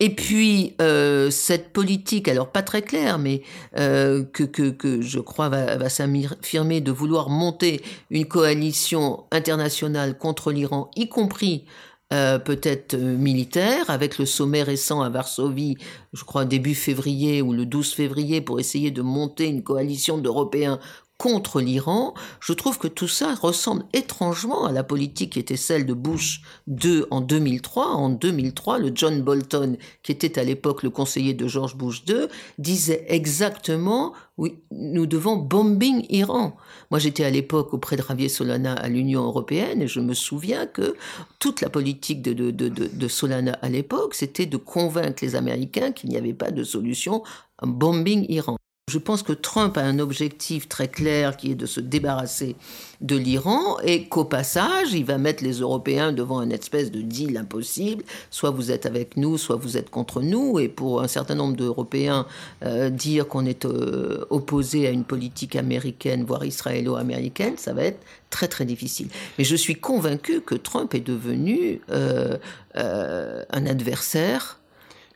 Et 0.00 0.14
puis 0.14 0.74
euh, 0.82 1.30
cette 1.30 1.72
politique, 1.72 2.28
alors 2.28 2.52
pas 2.52 2.62
très 2.62 2.82
claire, 2.82 3.18
mais 3.18 3.40
euh, 3.78 4.22
que, 4.24 4.44
que, 4.44 4.68
que 4.68 5.00
je 5.00 5.20
crois 5.20 5.48
va, 5.48 5.78
va 5.78 5.88
s'affirmer 5.88 6.82
de 6.82 6.92
vouloir 6.92 7.30
monter 7.30 7.80
une 8.10 8.26
coalition 8.26 9.24
internationale 9.30 10.18
contre 10.18 10.52
l'Iran, 10.52 10.90
y 10.96 11.08
compris 11.08 11.64
euh, 12.12 12.38
peut-être 12.38 12.94
euh, 12.94 13.16
militaire, 13.18 13.90
avec 13.90 14.18
le 14.18 14.24
sommet 14.24 14.62
récent 14.62 15.02
à 15.02 15.10
Varsovie, 15.10 15.76
je 16.14 16.24
crois 16.24 16.46
début 16.46 16.74
février 16.74 17.42
ou 17.42 17.52
le 17.52 17.66
12 17.66 17.92
février, 17.92 18.40
pour 18.40 18.60
essayer 18.60 18.90
de 18.90 19.02
monter 19.02 19.46
une 19.46 19.62
coalition 19.62 20.16
d'Européens 20.16 20.80
contre 21.18 21.60
l'Iran, 21.60 22.14
je 22.40 22.52
trouve 22.52 22.78
que 22.78 22.86
tout 22.86 23.08
ça 23.08 23.34
ressemble 23.34 23.84
étrangement 23.92 24.66
à 24.66 24.72
la 24.72 24.84
politique 24.84 25.32
qui 25.32 25.40
était 25.40 25.56
celle 25.56 25.84
de 25.84 25.92
Bush 25.92 26.42
II 26.68 27.02
en 27.10 27.20
2003. 27.20 27.88
En 27.88 28.08
2003, 28.08 28.78
le 28.78 28.92
John 28.94 29.22
Bolton, 29.22 29.76
qui 30.04 30.12
était 30.12 30.38
à 30.38 30.44
l'époque 30.44 30.84
le 30.84 30.90
conseiller 30.90 31.34
de 31.34 31.48
George 31.48 31.76
Bush 31.76 32.04
II, 32.08 32.28
disait 32.58 33.04
exactement 33.08 34.12
oui, 34.36 34.54
nous 34.70 35.06
devons 35.06 35.34
bombing 35.34 36.06
Iran. 36.10 36.56
Moi, 36.92 37.00
j'étais 37.00 37.24
à 37.24 37.30
l'époque 37.30 37.74
auprès 37.74 37.96
de 37.96 38.02
Javier 38.02 38.28
Solana 38.28 38.74
à 38.74 38.88
l'Union 38.88 39.24
européenne 39.24 39.82
et 39.82 39.88
je 39.88 39.98
me 39.98 40.14
souviens 40.14 40.66
que 40.66 40.94
toute 41.40 41.60
la 41.60 41.68
politique 41.68 42.22
de, 42.22 42.50
de 42.52 43.08
Solana 43.08 43.58
à 43.60 43.68
l'époque, 43.68 44.14
c'était 44.14 44.46
de 44.46 44.56
convaincre 44.56 45.24
les 45.24 45.34
Américains 45.34 45.90
qu'il 45.90 46.10
n'y 46.10 46.16
avait 46.16 46.34
pas 46.34 46.52
de 46.52 46.62
solution 46.62 47.24
bombing 47.60 48.26
Iran. 48.28 48.56
Je 48.88 48.98
pense 48.98 49.22
que 49.22 49.32
Trump 49.32 49.76
a 49.76 49.82
un 49.82 49.98
objectif 49.98 50.68
très 50.68 50.88
clair 50.88 51.36
qui 51.36 51.52
est 51.52 51.54
de 51.54 51.66
se 51.66 51.80
débarrasser 51.80 52.56
de 53.00 53.16
l'Iran 53.16 53.78
et 53.84 54.08
qu'au 54.08 54.24
passage, 54.24 54.92
il 54.92 55.04
va 55.04 55.18
mettre 55.18 55.44
les 55.44 55.60
Européens 55.60 56.12
devant 56.12 56.42
une 56.42 56.52
espèce 56.52 56.90
de 56.90 57.00
deal 57.02 57.36
impossible. 57.36 58.02
Soit 58.30 58.50
vous 58.50 58.70
êtes 58.70 58.86
avec 58.86 59.16
nous, 59.16 59.36
soit 59.36 59.56
vous 59.56 59.76
êtes 59.76 59.90
contre 59.90 60.22
nous. 60.22 60.58
Et 60.58 60.68
pour 60.68 61.02
un 61.02 61.08
certain 61.08 61.34
nombre 61.34 61.54
d'Européens, 61.54 62.26
euh, 62.64 62.88
dire 62.90 63.28
qu'on 63.28 63.44
est 63.44 63.66
euh, 63.66 64.24
opposé 64.30 64.86
à 64.86 64.90
une 64.90 65.04
politique 65.04 65.54
américaine, 65.54 66.24
voire 66.24 66.44
israélo-américaine, 66.44 67.54
ça 67.56 67.74
va 67.74 67.84
être 67.84 68.00
très 68.30 68.48
très 68.48 68.64
difficile. 68.64 69.08
Mais 69.38 69.44
je 69.44 69.54
suis 69.54 69.76
convaincu 69.76 70.40
que 70.40 70.54
Trump 70.54 70.94
est 70.94 71.06
devenu 71.06 71.80
euh, 71.90 72.36
un 72.74 73.66
adversaire 73.66 74.58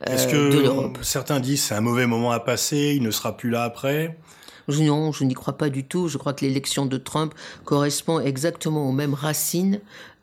est-ce 0.07 0.27
euh, 0.33 0.89
que 0.89 1.03
certains 1.03 1.39
disent 1.39 1.63
c'est 1.63 1.75
un 1.75 1.81
mauvais 1.81 2.07
moment 2.07 2.31
à 2.31 2.39
passer, 2.39 2.93
il 2.95 3.03
ne 3.03 3.11
sera 3.11 3.37
plus 3.37 3.49
là 3.49 3.63
après? 3.63 4.17
Non, 4.67 5.11
je 5.11 5.23
n'y 5.25 5.33
crois 5.33 5.57
pas 5.57 5.69
du 5.69 5.83
tout. 5.83 6.07
Je 6.07 6.17
crois 6.17 6.33
que 6.33 6.45
l'élection 6.45 6.85
de 6.85 6.97
Trump 6.97 7.33
correspond 7.65 8.19
exactement 8.19 8.87
aux 8.87 8.93
mêmes 8.93 9.13
racines 9.13 9.81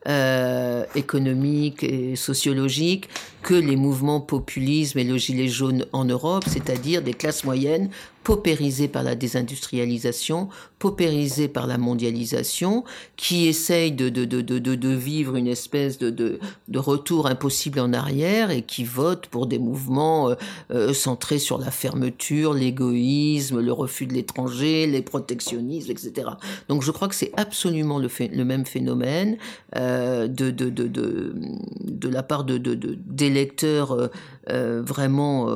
euh, 0.09 0.85
économiques 0.95 1.83
et 1.83 2.17
sociologiques 2.17 3.09
que 3.43 3.55
les 3.55 3.77
mouvements 3.77 4.21
populisme 4.21 4.99
et 4.99 5.05
le 5.05 5.17
gilet 5.19 5.49
jaune 5.49 5.87
en 5.93 6.05
Europe, 6.05 6.45
c'est-à-dire 6.47 7.03
des 7.03 7.15
classes 7.15 7.45
moyennes 7.45 7.91
paupérisées 8.23 8.89
par 8.89 9.03
la 9.03 9.15
désindustrialisation, 9.15 10.51
paupérisées 10.79 11.49
par 11.49 11.67
la 11.67 11.79
mondialisation, 11.79 12.85
qui 13.17 13.47
essayent 13.47 13.93
de, 13.93 14.09
de, 14.09 14.25
de, 14.25 14.59
de 14.59 14.89
vivre 14.91 15.37
une 15.37 15.47
espèce 15.47 15.99
de, 15.99 16.11
de, 16.11 16.39
retour 16.79 17.27
impossible 17.27 17.81
en 17.81 17.93
arrière 17.93 18.51
et 18.51 18.63
qui 18.63 18.85
votent 18.85 19.27
pour 19.27 19.47
des 19.47 19.59
mouvements 19.59 20.31
euh, 20.31 20.35
euh, 20.71 20.93
centrés 20.93 21.39
sur 21.39 21.59
la 21.59 21.71
fermeture, 21.71 22.53
l'égoïsme, 22.53 23.61
le 23.61 23.73
refus 23.73 24.07
de 24.07 24.13
l'étranger, 24.13 24.87
les 24.87 25.03
protectionnismes, 25.03 25.91
etc. 25.91 26.29
Donc 26.69 26.83
je 26.83 26.91
crois 26.91 27.09
que 27.09 27.15
c'est 27.15 27.33
absolument 27.37 27.99
le, 27.99 28.09
le 28.21 28.45
même 28.45 28.67
phénomène 28.67 29.39
euh, 29.77 29.90
de, 30.29 30.51
de, 30.51 32.09
la 32.09 32.23
part 32.23 32.45
de, 32.45 32.59
de, 32.59 32.75
de, 32.75 32.97
des 33.07 33.31
lecteurs 33.31 34.11
vraiment 34.49 35.55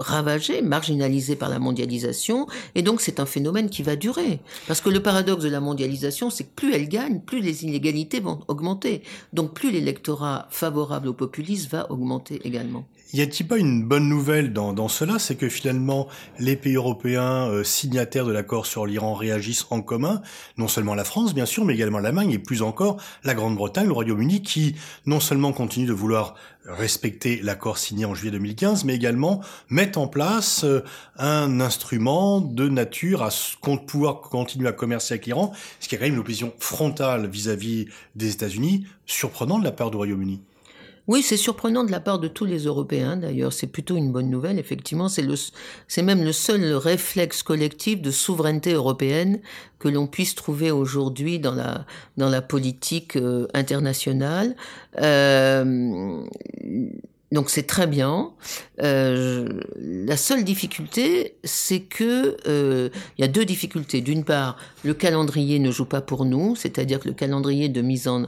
ravagés, 0.00 0.62
marginalisés 0.62 1.36
par 1.36 1.48
la 1.48 1.58
mondialisation, 1.58 2.46
et 2.74 2.82
donc 2.82 3.00
c'est 3.00 3.20
un 3.20 3.26
phénomène 3.26 3.70
qui 3.70 3.82
va 3.82 3.96
durer. 3.96 4.40
Parce 4.66 4.80
que 4.80 4.90
le 4.90 5.02
paradoxe 5.02 5.44
de 5.44 5.48
la 5.48 5.60
mondialisation, 5.60 6.30
c'est 6.30 6.44
que 6.44 6.54
plus 6.54 6.74
elle 6.74 6.88
gagne, 6.88 7.20
plus 7.20 7.40
les 7.40 7.64
inégalités 7.64 8.20
vont 8.20 8.40
augmenter. 8.48 9.02
Donc 9.32 9.54
plus 9.54 9.70
l'électorat 9.70 10.48
favorable 10.50 11.08
au 11.08 11.14
populisme 11.14 11.68
va 11.70 11.90
augmenter 11.92 12.40
également. 12.44 12.86
Y 13.12 13.22
a-t-il 13.22 13.48
pas 13.48 13.58
une 13.58 13.82
bonne 13.82 14.08
nouvelle 14.08 14.52
dans, 14.52 14.72
dans 14.72 14.86
cela? 14.86 15.18
C'est 15.18 15.34
que 15.34 15.48
finalement, 15.48 16.06
les 16.38 16.54
pays 16.54 16.76
européens 16.76 17.48
euh, 17.48 17.64
signataires 17.64 18.24
de 18.24 18.30
l'accord 18.30 18.66
sur 18.66 18.86
l'Iran 18.86 19.14
réagissent 19.14 19.66
en 19.70 19.82
commun, 19.82 20.22
non 20.58 20.68
seulement 20.68 20.94
la 20.94 21.02
France, 21.02 21.34
bien 21.34 21.46
sûr, 21.46 21.64
mais 21.64 21.74
également 21.74 21.98
l'Allemagne 21.98 22.30
et 22.30 22.38
plus 22.38 22.62
encore 22.62 22.98
la 23.24 23.34
Grande-Bretagne, 23.34 23.86
le 23.86 23.92
Royaume-Uni, 23.92 24.42
qui 24.42 24.76
non 25.06 25.18
seulement 25.18 25.52
continue 25.52 25.86
de 25.86 25.92
vouloir 25.92 26.36
respecter 26.66 27.40
l'accord 27.42 27.78
signé 27.78 28.04
en 28.04 28.14
juillet 28.14 28.32
2015, 28.32 28.84
mais 28.84 28.94
également 28.94 29.40
mettent 29.68 29.96
en 29.96 30.08
place 30.08 30.64
euh, 30.64 30.84
un 31.16 31.60
instrument 31.60 32.40
de 32.40 32.68
nature 32.68 33.22
à 33.22 33.30
pouvoir 33.86 34.20
continuer 34.20 34.68
à 34.68 34.72
commercer 34.72 35.14
avec 35.14 35.26
l'Iran, 35.26 35.52
ce 35.80 35.88
qui 35.88 35.94
est 35.94 35.98
quand 35.98 36.04
même 36.04 36.14
une 36.14 36.20
opposition 36.20 36.52
frontale 36.58 37.28
vis-à-vis 37.28 37.84
-vis 37.84 37.90
des 38.14 38.32
États-Unis, 38.32 38.86
surprenant 39.06 39.58
de 39.58 39.64
la 39.64 39.72
part 39.72 39.90
du 39.90 39.96
Royaume-Uni. 39.96 40.42
Oui, 41.10 41.22
c'est 41.22 41.36
surprenant 41.36 41.82
de 41.82 41.90
la 41.90 41.98
part 41.98 42.20
de 42.20 42.28
tous 42.28 42.44
les 42.44 42.66
Européens, 42.66 43.16
d'ailleurs. 43.16 43.52
C'est 43.52 43.66
plutôt 43.66 43.96
une 43.96 44.12
bonne 44.12 44.30
nouvelle, 44.30 44.60
effectivement. 44.60 45.08
C'est, 45.08 46.02
même 46.02 46.22
le 46.22 46.30
seul 46.30 46.72
réflexe 46.74 47.42
collectif 47.42 48.00
de 48.00 48.12
souveraineté 48.12 48.74
européenne 48.74 49.40
que 49.80 49.88
l'on 49.88 50.06
puisse 50.06 50.36
trouver 50.36 50.70
aujourd'hui 50.70 51.40
dans 51.40 51.52
la, 51.52 51.84
dans 52.16 52.28
la 52.28 52.40
politique 52.40 53.16
euh, 53.16 53.48
internationale. 53.54 54.54
Euh, 55.00 56.22
donc 57.32 57.48
c'est 57.48 57.62
très 57.62 57.86
bien. 57.86 58.32
Euh, 58.82 59.60
la 59.76 60.16
seule 60.16 60.42
difficulté, 60.42 61.36
c'est 61.44 61.80
que 61.80 62.36
euh, 62.48 62.88
il 63.18 63.20
y 63.20 63.24
a 63.24 63.28
deux 63.28 63.44
difficultés. 63.44 64.00
D'une 64.00 64.24
part, 64.24 64.56
le 64.84 64.94
calendrier 64.94 65.60
ne 65.60 65.70
joue 65.70 65.84
pas 65.84 66.00
pour 66.00 66.24
nous, 66.24 66.56
c'est-à-dire 66.56 66.98
que 66.98 67.08
le 67.08 67.14
calendrier 67.14 67.68
de 67.68 67.82
mise 67.82 68.08
en, 68.08 68.26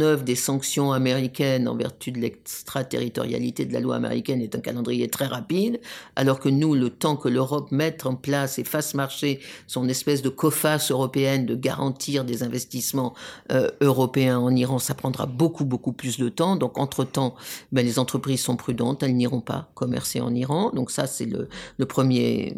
œuvre 0.00 0.24
des 0.24 0.34
sanctions 0.34 0.92
américaines 0.92 1.68
en 1.68 1.76
vertu 1.76 2.10
de 2.10 2.18
l'extraterritorialité 2.18 3.64
de 3.64 3.72
la 3.72 3.80
loi 3.80 3.96
américaine 3.96 4.40
est 4.40 4.56
un 4.56 4.60
calendrier 4.60 5.08
très 5.08 5.26
rapide, 5.26 5.80
alors 6.16 6.40
que 6.40 6.48
nous, 6.48 6.74
le 6.74 6.90
temps 6.90 7.16
que 7.16 7.28
l'Europe 7.28 7.70
mette 7.70 8.04
en 8.06 8.14
place 8.14 8.58
et 8.58 8.64
fasse 8.64 8.94
marcher 8.94 9.40
son 9.66 9.88
espèce 9.88 10.22
de 10.22 10.28
coface 10.28 10.90
européenne 10.90 11.46
de 11.46 11.54
garantir 11.54 12.24
des 12.24 12.42
investissements 12.42 13.14
euh, 13.52 13.68
européens 13.80 14.38
en 14.38 14.54
Iran, 14.54 14.78
ça 14.78 14.94
prendra 14.94 15.26
beaucoup 15.26 15.64
beaucoup 15.64 15.92
plus 15.92 16.18
de 16.18 16.28
temps. 16.28 16.56
Donc 16.56 16.78
entre 16.78 17.04
temps, 17.04 17.34
ben, 17.72 17.84
les 17.84 17.98
entreprises 18.02 18.42
sont 18.42 18.56
prudentes, 18.56 19.02
elles 19.02 19.16
n'iront 19.16 19.40
pas 19.40 19.70
commercer 19.74 20.20
en 20.20 20.34
Iran. 20.34 20.70
Donc 20.74 20.90
ça, 20.90 21.06
c'est 21.06 21.26
le, 21.26 21.86
premier, 21.86 22.54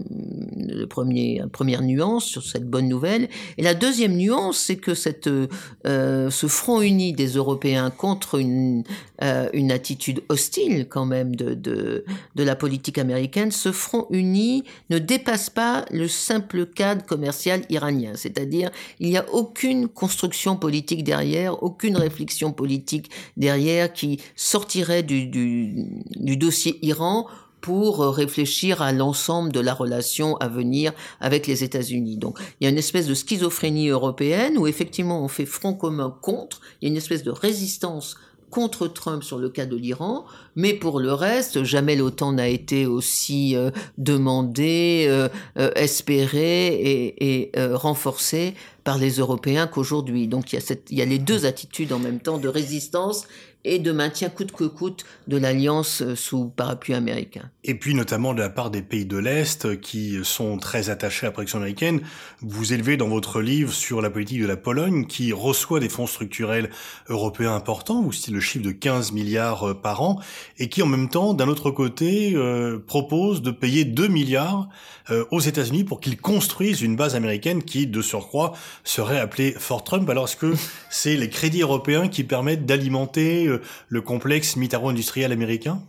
le 0.56 0.86
premier, 0.86 1.42
première 1.52 1.82
nuance 1.82 2.24
sur 2.24 2.42
cette 2.42 2.68
bonne 2.68 2.88
nouvelle. 2.88 3.28
Et 3.58 3.62
la 3.62 3.74
deuxième 3.74 4.16
nuance, 4.16 4.58
c'est 4.58 4.76
que 4.76 4.94
cette, 4.94 5.28
euh, 5.28 6.30
ce 6.30 6.46
front 6.46 6.80
uni 6.80 7.12
des 7.12 7.28
Européens 7.28 7.90
contre 7.90 8.40
une, 8.40 8.82
euh, 9.22 9.48
une 9.52 9.70
attitude 9.70 10.22
hostile 10.28 10.86
quand 10.88 11.06
même 11.06 11.36
de, 11.36 11.54
de, 11.54 12.04
de 12.34 12.42
la 12.42 12.56
politique 12.56 12.98
américaine, 12.98 13.50
ce 13.50 13.70
front 13.70 14.06
uni 14.10 14.64
ne 14.90 14.98
dépasse 14.98 15.50
pas 15.50 15.84
le 15.90 16.08
simple 16.08 16.66
cadre 16.66 17.04
commercial 17.04 17.62
iranien. 17.68 18.12
C'est-à-dire, 18.16 18.70
il 19.00 19.10
n'y 19.10 19.16
a 19.16 19.26
aucune 19.32 19.88
construction 19.88 20.56
politique 20.56 21.04
derrière, 21.04 21.62
aucune 21.62 21.96
réflexion 21.96 22.52
politique 22.52 23.10
derrière 23.36 23.92
qui 23.92 24.20
sortirait 24.36 25.02
du, 25.34 26.36
dossier 26.36 26.78
Iran 26.82 27.26
pour 27.60 28.00
réfléchir 28.00 28.82
à 28.82 28.92
l'ensemble 28.92 29.50
de 29.50 29.60
la 29.60 29.72
relation 29.72 30.36
à 30.36 30.48
venir 30.48 30.92
avec 31.20 31.46
les 31.46 31.64
États-Unis. 31.64 32.18
Donc 32.18 32.38
il 32.60 32.64
y 32.64 32.66
a 32.66 32.70
une 32.70 32.78
espèce 32.78 33.06
de 33.06 33.14
schizophrénie 33.14 33.88
européenne 33.88 34.58
où 34.58 34.66
effectivement 34.66 35.24
on 35.24 35.28
fait 35.28 35.46
front 35.46 35.72
commun 35.72 36.14
contre, 36.20 36.60
il 36.80 36.84
y 36.84 36.88
a 36.88 36.90
une 36.90 36.98
espèce 36.98 37.22
de 37.22 37.30
résistance 37.30 38.16
contre 38.54 38.86
Trump 38.86 39.24
sur 39.24 39.38
le 39.38 39.48
cas 39.48 39.66
de 39.66 39.74
l'Iran, 39.74 40.24
mais 40.54 40.74
pour 40.74 41.00
le 41.00 41.12
reste, 41.12 41.64
jamais 41.64 41.96
l'OTAN 41.96 42.34
n'a 42.34 42.46
été 42.46 42.86
aussi 42.86 43.56
euh, 43.56 43.72
demandé, 43.98 45.06
euh, 45.08 45.28
euh, 45.58 45.72
espéré 45.74 46.68
et, 46.68 47.42
et 47.42 47.52
renforcé 47.72 48.54
par 48.84 48.96
les 48.98 49.14
Européens 49.14 49.66
qu'aujourd'hui. 49.66 50.28
Donc 50.28 50.52
il 50.52 50.60
y 50.90 51.02
a 51.02 51.04
les 51.04 51.18
deux 51.18 51.46
attitudes 51.46 51.92
en 51.92 51.98
même 51.98 52.20
temps 52.20 52.38
de 52.38 52.46
résistance 52.46 53.26
et 53.64 53.78
de 53.78 53.92
maintien 53.92 54.28
coûte 54.28 54.52
que 54.52 54.64
coûte 54.64 55.04
de 55.26 55.36
l'alliance 55.36 56.02
euh, 56.02 56.14
sous 56.14 56.48
parapluie 56.48 56.94
américain. 56.94 57.50
Et 57.64 57.74
puis 57.74 57.94
notamment 57.94 58.34
de 58.34 58.40
la 58.40 58.50
part 58.50 58.70
des 58.70 58.82
pays 58.82 59.06
de 59.06 59.16
l'Est 59.16 59.80
qui 59.80 60.18
sont 60.22 60.58
très 60.58 60.90
attachés 60.90 61.26
à 61.26 61.28
la 61.28 61.32
protection 61.32 61.58
américaine. 61.58 62.00
Vous 62.42 62.72
élevez 62.72 62.96
dans 62.96 63.08
votre 63.08 63.40
livre 63.40 63.72
sur 63.72 64.02
la 64.02 64.10
politique 64.10 64.42
de 64.42 64.46
la 64.46 64.56
Pologne 64.56 65.06
qui 65.06 65.32
reçoit 65.32 65.80
des 65.80 65.88
fonds 65.88 66.06
structurels 66.06 66.70
européens 67.08 67.54
importants, 67.54 68.02
vous 68.02 68.12
citez 68.12 68.32
le 68.32 68.40
chiffre 68.40 68.64
de 68.64 68.72
15 68.72 69.12
milliards 69.12 69.70
euh, 69.70 69.74
par 69.74 70.02
an, 70.02 70.20
et 70.58 70.68
qui 70.68 70.82
en 70.82 70.86
même 70.86 71.08
temps, 71.08 71.34
d'un 71.34 71.48
autre 71.48 71.70
côté, 71.70 72.32
euh, 72.34 72.78
propose 72.78 73.42
de 73.42 73.50
payer 73.50 73.84
2 73.84 74.08
milliards 74.08 74.68
euh, 75.10 75.24
aux 75.30 75.40
États-Unis 75.40 75.84
pour 75.84 76.00
qu'ils 76.00 76.20
construisent 76.20 76.82
une 76.82 76.96
base 76.96 77.14
américaine 77.14 77.62
qui, 77.62 77.86
de 77.86 78.02
surcroît, 78.02 78.52
serait 78.84 79.20
appelée 79.20 79.54
Fort 79.58 79.84
Trump. 79.84 80.08
Alors 80.08 80.24
est-ce 80.24 80.36
que 80.36 80.54
c'est 80.90 81.16
les 81.16 81.28
crédits 81.28 81.62
européens 81.62 82.08
qui 82.08 82.24
permettent 82.24 82.66
d'alimenter 82.66 83.48
euh, 83.54 83.62
le 83.88 84.00
complexe 84.00 84.56
militaro-industriel 84.56 85.32
américain 85.32 85.82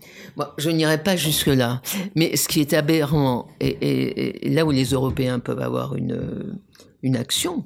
Je 0.57 0.69
n'irai 0.69 1.01
pas 1.01 1.15
jusque-là. 1.15 1.81
Mais 2.15 2.35
ce 2.35 2.47
qui 2.47 2.61
est 2.61 2.73
aberrant, 2.73 3.47
et, 3.59 4.49
là 4.49 4.65
où 4.65 4.71
les 4.71 4.85
Européens 4.85 5.39
peuvent 5.39 5.61
avoir 5.61 5.95
une, 5.95 6.57
une 7.03 7.15
action, 7.15 7.65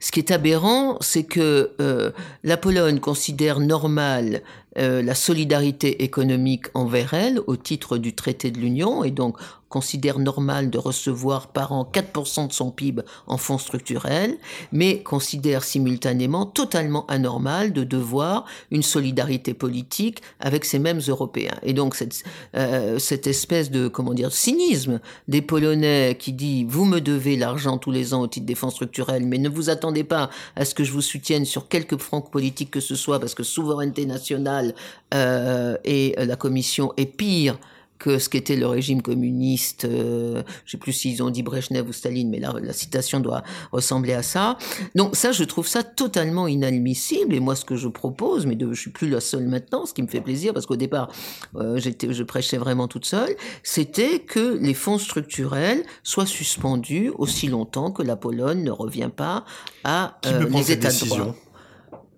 ce 0.00 0.10
qui 0.10 0.20
est 0.20 0.30
aberrant, 0.30 0.96
c'est 1.00 1.24
que 1.24 1.72
euh, 1.80 2.10
la 2.42 2.56
Pologne 2.56 2.98
considère 2.98 3.60
normal 3.60 4.42
euh, 4.78 5.02
la 5.02 5.14
solidarité 5.14 6.04
économique 6.04 6.66
envers 6.74 7.14
elle 7.14 7.40
au 7.46 7.56
titre 7.56 7.98
du 7.98 8.14
traité 8.14 8.50
de 8.50 8.58
l'Union 8.58 9.04
et 9.04 9.10
donc 9.10 9.38
considère 9.68 10.18
normal 10.18 10.70
de 10.70 10.78
recevoir 10.78 11.48
par 11.48 11.72
an 11.72 11.88
4% 11.90 12.48
de 12.48 12.52
son 12.52 12.70
PIB 12.70 13.02
en 13.26 13.36
fonds 13.36 13.58
structurels, 13.58 14.36
mais 14.72 15.02
considère 15.02 15.64
simultanément 15.64 16.46
totalement 16.46 17.06
anormal 17.06 17.72
de 17.72 17.84
devoir 17.84 18.46
une 18.70 18.82
solidarité 18.82 19.54
politique 19.54 20.22
avec 20.40 20.64
ces 20.64 20.78
mêmes 20.78 21.00
Européens. 21.06 21.58
Et 21.62 21.72
donc 21.72 21.94
cette, 21.94 22.24
euh, 22.56 22.98
espèce 22.98 23.70
de 23.70 23.88
comment 23.88 24.14
dire 24.14 24.32
cynisme 24.32 25.00
des 25.26 25.42
Polonais 25.42 26.16
qui 26.18 26.32
dit 26.32 26.64
vous 26.64 26.84
me 26.84 27.00
devez 27.00 27.36
l'argent 27.36 27.78
tous 27.78 27.90
les 27.90 28.14
ans 28.14 28.22
au 28.22 28.26
titre 28.26 28.46
des 28.46 28.54
fonds 28.54 28.70
structurels, 28.70 29.26
mais 29.26 29.38
ne 29.38 29.48
vous 29.48 29.70
attendez 29.70 30.04
pas 30.04 30.30
à 30.56 30.64
ce 30.64 30.74
que 30.74 30.84
je 30.84 30.92
vous 30.92 31.02
soutienne 31.02 31.44
sur 31.44 31.68
quelques 31.68 31.98
francs 31.98 32.30
politiques 32.30 32.70
que 32.70 32.80
ce 32.80 32.94
soit 32.94 33.20
parce 33.20 33.34
que 33.34 33.42
souveraineté 33.42 34.06
nationale 34.06 34.67
euh, 35.14 35.76
et 35.84 36.14
la 36.18 36.36
Commission 36.36 36.92
est 36.96 37.06
pire 37.06 37.58
que 37.98 38.18
ce 38.18 38.28
qu'était 38.28 38.56
le 38.56 38.66
régime 38.66 39.02
communiste. 39.02 39.84
Euh, 39.84 40.42
je 40.64 40.72
sais 40.72 40.76
plus 40.78 40.92
s'ils 40.92 41.22
ont 41.22 41.30
dit 41.30 41.42
Brezhnev 41.42 41.88
ou 41.88 41.92
Staline, 41.92 42.30
mais 42.30 42.38
la, 42.38 42.54
la 42.62 42.72
citation 42.72 43.20
doit 43.20 43.42
ressembler 43.72 44.12
à 44.12 44.22
ça. 44.22 44.56
Donc 44.94 45.16
ça, 45.16 45.32
je 45.32 45.44
trouve 45.44 45.66
ça 45.66 45.82
totalement 45.82 46.46
inadmissible. 46.46 47.34
Et 47.34 47.40
moi, 47.40 47.56
ce 47.56 47.64
que 47.64 47.76
je 47.76 47.88
propose, 47.88 48.46
mais 48.46 48.54
de, 48.54 48.72
je 48.72 48.80
suis 48.80 48.90
plus 48.90 49.08
la 49.08 49.20
seule 49.20 49.46
maintenant, 49.46 49.86
ce 49.86 49.94
qui 49.94 50.02
me 50.02 50.08
fait 50.08 50.20
plaisir, 50.20 50.54
parce 50.54 50.66
qu'au 50.66 50.76
départ, 50.76 51.10
euh, 51.56 51.78
j'étais, 51.78 52.12
je 52.12 52.22
prêchais 52.22 52.58
vraiment 52.58 52.88
toute 52.88 53.04
seule, 53.04 53.34
c'était 53.62 54.20
que 54.20 54.56
les 54.60 54.74
fonds 54.74 54.98
structurels 54.98 55.82
soient 56.02 56.26
suspendus 56.26 57.10
aussi 57.16 57.48
longtemps 57.48 57.90
que 57.90 58.02
la 58.02 58.16
Pologne 58.16 58.62
ne 58.62 58.70
revient 58.70 59.10
pas 59.14 59.44
à 59.84 60.18
euh, 60.26 60.48
les 60.48 60.72
États 60.72 60.90
de 60.90 61.08
droit. 61.08 61.34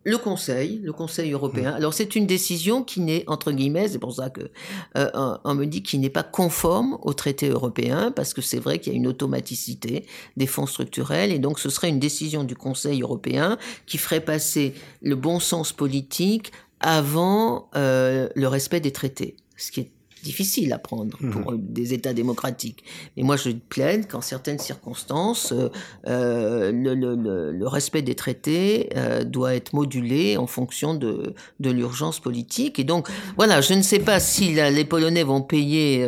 Le 0.04 0.16
Conseil, 0.16 0.80
le 0.82 0.92
Conseil 0.92 1.30
Mmh. 1.30 1.34
européen. 1.34 1.72
Alors 1.72 1.94
c'est 1.94 2.16
une 2.16 2.26
décision 2.26 2.82
qui 2.82 3.00
n'est 3.00 3.24
entre 3.26 3.52
guillemets, 3.52 3.88
c'est 3.88 3.98
pour 3.98 4.14
ça 4.14 4.30
que 4.30 4.50
euh, 4.96 5.36
on 5.44 5.54
me 5.54 5.66
dit 5.66 5.82
qu'il 5.82 6.00
n'est 6.00 6.10
pas 6.10 6.22
conforme 6.22 6.98
au 7.02 7.12
traité 7.12 7.48
européen 7.48 8.12
parce 8.14 8.34
que 8.34 8.42
c'est 8.42 8.58
vrai 8.58 8.78
qu'il 8.78 8.92
y 8.92 8.96
a 8.96 8.98
une 8.98 9.06
automaticité 9.06 10.06
des 10.36 10.46
fonds 10.46 10.66
structurels 10.66 11.32
et 11.32 11.38
donc 11.38 11.58
ce 11.58 11.70
serait 11.70 11.88
une 11.88 11.98
décision 11.98 12.44
du 12.44 12.56
Conseil 12.56 13.02
européen 13.02 13.58
qui 13.86 13.98
ferait 13.98 14.20
passer 14.20 14.74
le 15.02 15.16
bon 15.16 15.40
sens 15.40 15.72
politique 15.72 16.52
avant 16.80 17.68
euh, 17.76 18.28
le 18.34 18.48
respect 18.48 18.80
des 18.80 18.92
traités, 18.92 19.36
ce 19.56 19.70
qui 19.70 19.80
est 19.80 19.90
difficile 20.22 20.72
à 20.72 20.78
prendre 20.78 21.16
pour 21.32 21.52
euh, 21.52 21.56
des 21.58 21.94
États 21.94 22.12
démocratiques. 22.12 22.84
Mais 23.16 23.22
moi, 23.22 23.36
je 23.36 23.50
plaide 23.50 24.06
qu'en 24.08 24.20
certaines 24.20 24.58
circonstances, 24.58 25.52
euh, 25.52 25.68
euh, 26.06 26.72
le, 26.72 26.94
le- 26.94 27.14
le- 27.14 27.52
le 27.52 27.66
respect 27.68 28.02
des 28.02 28.14
traités 28.14 28.90
euh, 28.96 29.24
doit 29.24 29.54
être 29.54 29.72
modulé 29.72 30.36
en 30.36 30.46
fonction 30.46 30.94
de, 30.94 31.34
de 31.60 31.70
l'urgence 31.70 32.20
politique. 32.20 32.78
Et 32.78 32.84
donc, 32.84 33.08
voilà, 33.36 33.60
je 33.60 33.74
ne 33.74 33.82
sais 33.82 33.98
pas 34.00 34.20
si 34.20 34.54
la- 34.54 34.70
les 34.70 34.84
Polonais 34.84 35.22
vont 35.22 35.42
payer 35.42 36.06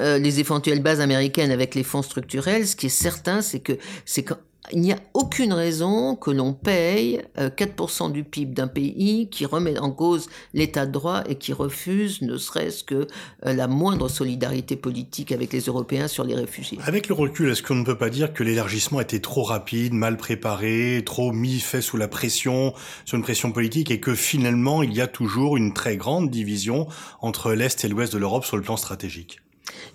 euh, 0.00 0.18
les 0.18 0.40
éventuelles 0.40 0.82
bases 0.82 1.00
américaines 1.00 1.50
avec 1.50 1.74
les 1.74 1.82
fonds 1.84 2.02
structurels. 2.02 2.66
Ce 2.66 2.76
qui 2.76 2.86
est 2.86 2.88
certain, 2.88 3.42
c'est 3.42 3.60
que 3.60 3.72
c'est 4.04 4.22
quand 4.22 4.36
il 4.72 4.80
n'y 4.80 4.92
a 4.92 4.98
aucune 5.14 5.52
raison 5.52 6.16
que 6.16 6.30
l'on 6.30 6.54
paye 6.54 7.22
euh, 7.38 7.50
4% 7.50 8.10
du 8.10 8.24
PIB 8.24 8.54
d'un 8.54 8.68
pays 8.68 9.28
qui 9.30 9.44
remet 9.44 9.78
en 9.78 9.90
cause 9.90 10.28
l'état 10.54 10.86
de 10.86 10.92
droit 10.92 11.22
et 11.28 11.34
qui 11.36 11.52
refuse 11.52 12.22
ne 12.22 12.36
serait-ce 12.36 12.82
que 12.82 13.06
euh, 13.46 13.52
la 13.52 13.68
moindre 13.68 14.08
solidarité 14.08 14.76
politique 14.76 15.30
avec 15.30 15.52
les 15.52 15.60
Européens 15.60 16.08
sur 16.08 16.24
les 16.24 16.34
réfugiés. 16.34 16.78
Avec 16.84 17.08
le 17.08 17.14
recul, 17.14 17.50
est-ce 17.50 17.62
qu'on 17.62 17.74
ne 17.74 17.84
peut 17.84 17.98
pas 17.98 18.10
dire 18.10 18.32
que 18.32 18.42
l'élargissement 18.42 19.00
était 19.00 19.20
trop 19.20 19.42
rapide, 19.42 19.92
mal 19.92 20.16
préparé, 20.16 21.02
trop 21.04 21.32
mis 21.32 21.60
fait 21.60 21.82
sous 21.82 21.98
la 21.98 22.08
pression, 22.08 22.72
sous 23.04 23.16
une 23.16 23.22
pression 23.22 23.52
politique, 23.52 23.90
et 23.90 24.00
que 24.00 24.14
finalement 24.14 24.82
il 24.82 24.94
y 24.94 25.00
a 25.00 25.06
toujours 25.06 25.56
une 25.56 25.74
très 25.74 25.96
grande 25.96 26.30
division 26.30 26.88
entre 27.20 27.52
l'Est 27.52 27.84
et 27.84 27.88
l'Ouest 27.88 28.12
de 28.12 28.18
l'Europe 28.18 28.44
sur 28.44 28.56
le 28.56 28.62
plan 28.62 28.76
stratégique? 28.76 29.40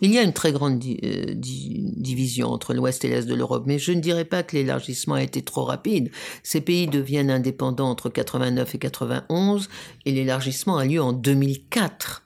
Il 0.01 0.13
y 0.13 0.17
a 0.17 0.24
une 0.24 0.34
très 0.34 0.51
grande 0.51 0.84
euh, 1.03 1.34
di- 1.34 1.91
division 1.96 2.50
entre 2.50 2.74
l'Ouest 2.74 3.03
et 3.05 3.10
l'Est 3.10 3.27
de 3.27 3.36
l'Europe, 3.36 3.63
mais 3.65 3.79
je 3.79 3.91
ne 3.91 4.00
dirais 4.00 4.25
pas 4.25 4.43
que 4.43 4.55
l'élargissement 4.55 5.15
a 5.15 5.24
été 5.24 5.41
trop 5.41 5.63
rapide. 5.63 6.12
Ces 6.43 6.62
pays 6.62 6.88
deviennent 6.88 7.31
indépendants 7.31 7.89
entre 7.89 8.10
89 8.10 8.75
et 8.75 8.77
91, 8.77 9.69
et 10.05 10.12
l'élargissement 10.12 10.77
a 10.77 10.86
lieu 10.86 11.01
en 11.01 11.13
2004. 11.13 12.24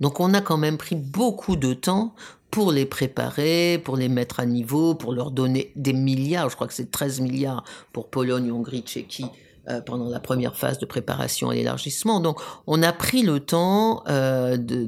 Donc 0.00 0.20
on 0.20 0.34
a 0.34 0.40
quand 0.40 0.58
même 0.58 0.78
pris 0.78 0.96
beaucoup 0.96 1.56
de 1.56 1.74
temps 1.74 2.14
pour 2.50 2.70
les 2.70 2.84
préparer, 2.84 3.80
pour 3.82 3.96
les 3.96 4.08
mettre 4.08 4.40
à 4.40 4.46
niveau, 4.46 4.94
pour 4.94 5.12
leur 5.12 5.30
donner 5.30 5.72
des 5.74 5.94
milliards, 5.94 6.50
je 6.50 6.54
crois 6.54 6.66
que 6.66 6.74
c'est 6.74 6.90
13 6.90 7.20
milliards 7.20 7.64
pour 7.92 8.10
Pologne, 8.10 8.52
Hongrie, 8.52 8.82
Tchéquie, 8.82 9.24
euh, 9.70 9.80
pendant 9.80 10.08
la 10.08 10.18
première 10.18 10.56
phase 10.56 10.80
de 10.80 10.86
préparation 10.86 11.50
à 11.50 11.54
l'élargissement. 11.54 12.18
Donc, 12.18 12.40
on 12.66 12.82
a 12.82 12.92
pris 12.92 13.22
le 13.22 13.38
temps 13.38 14.02
euh, 14.08 14.56
de, 14.56 14.84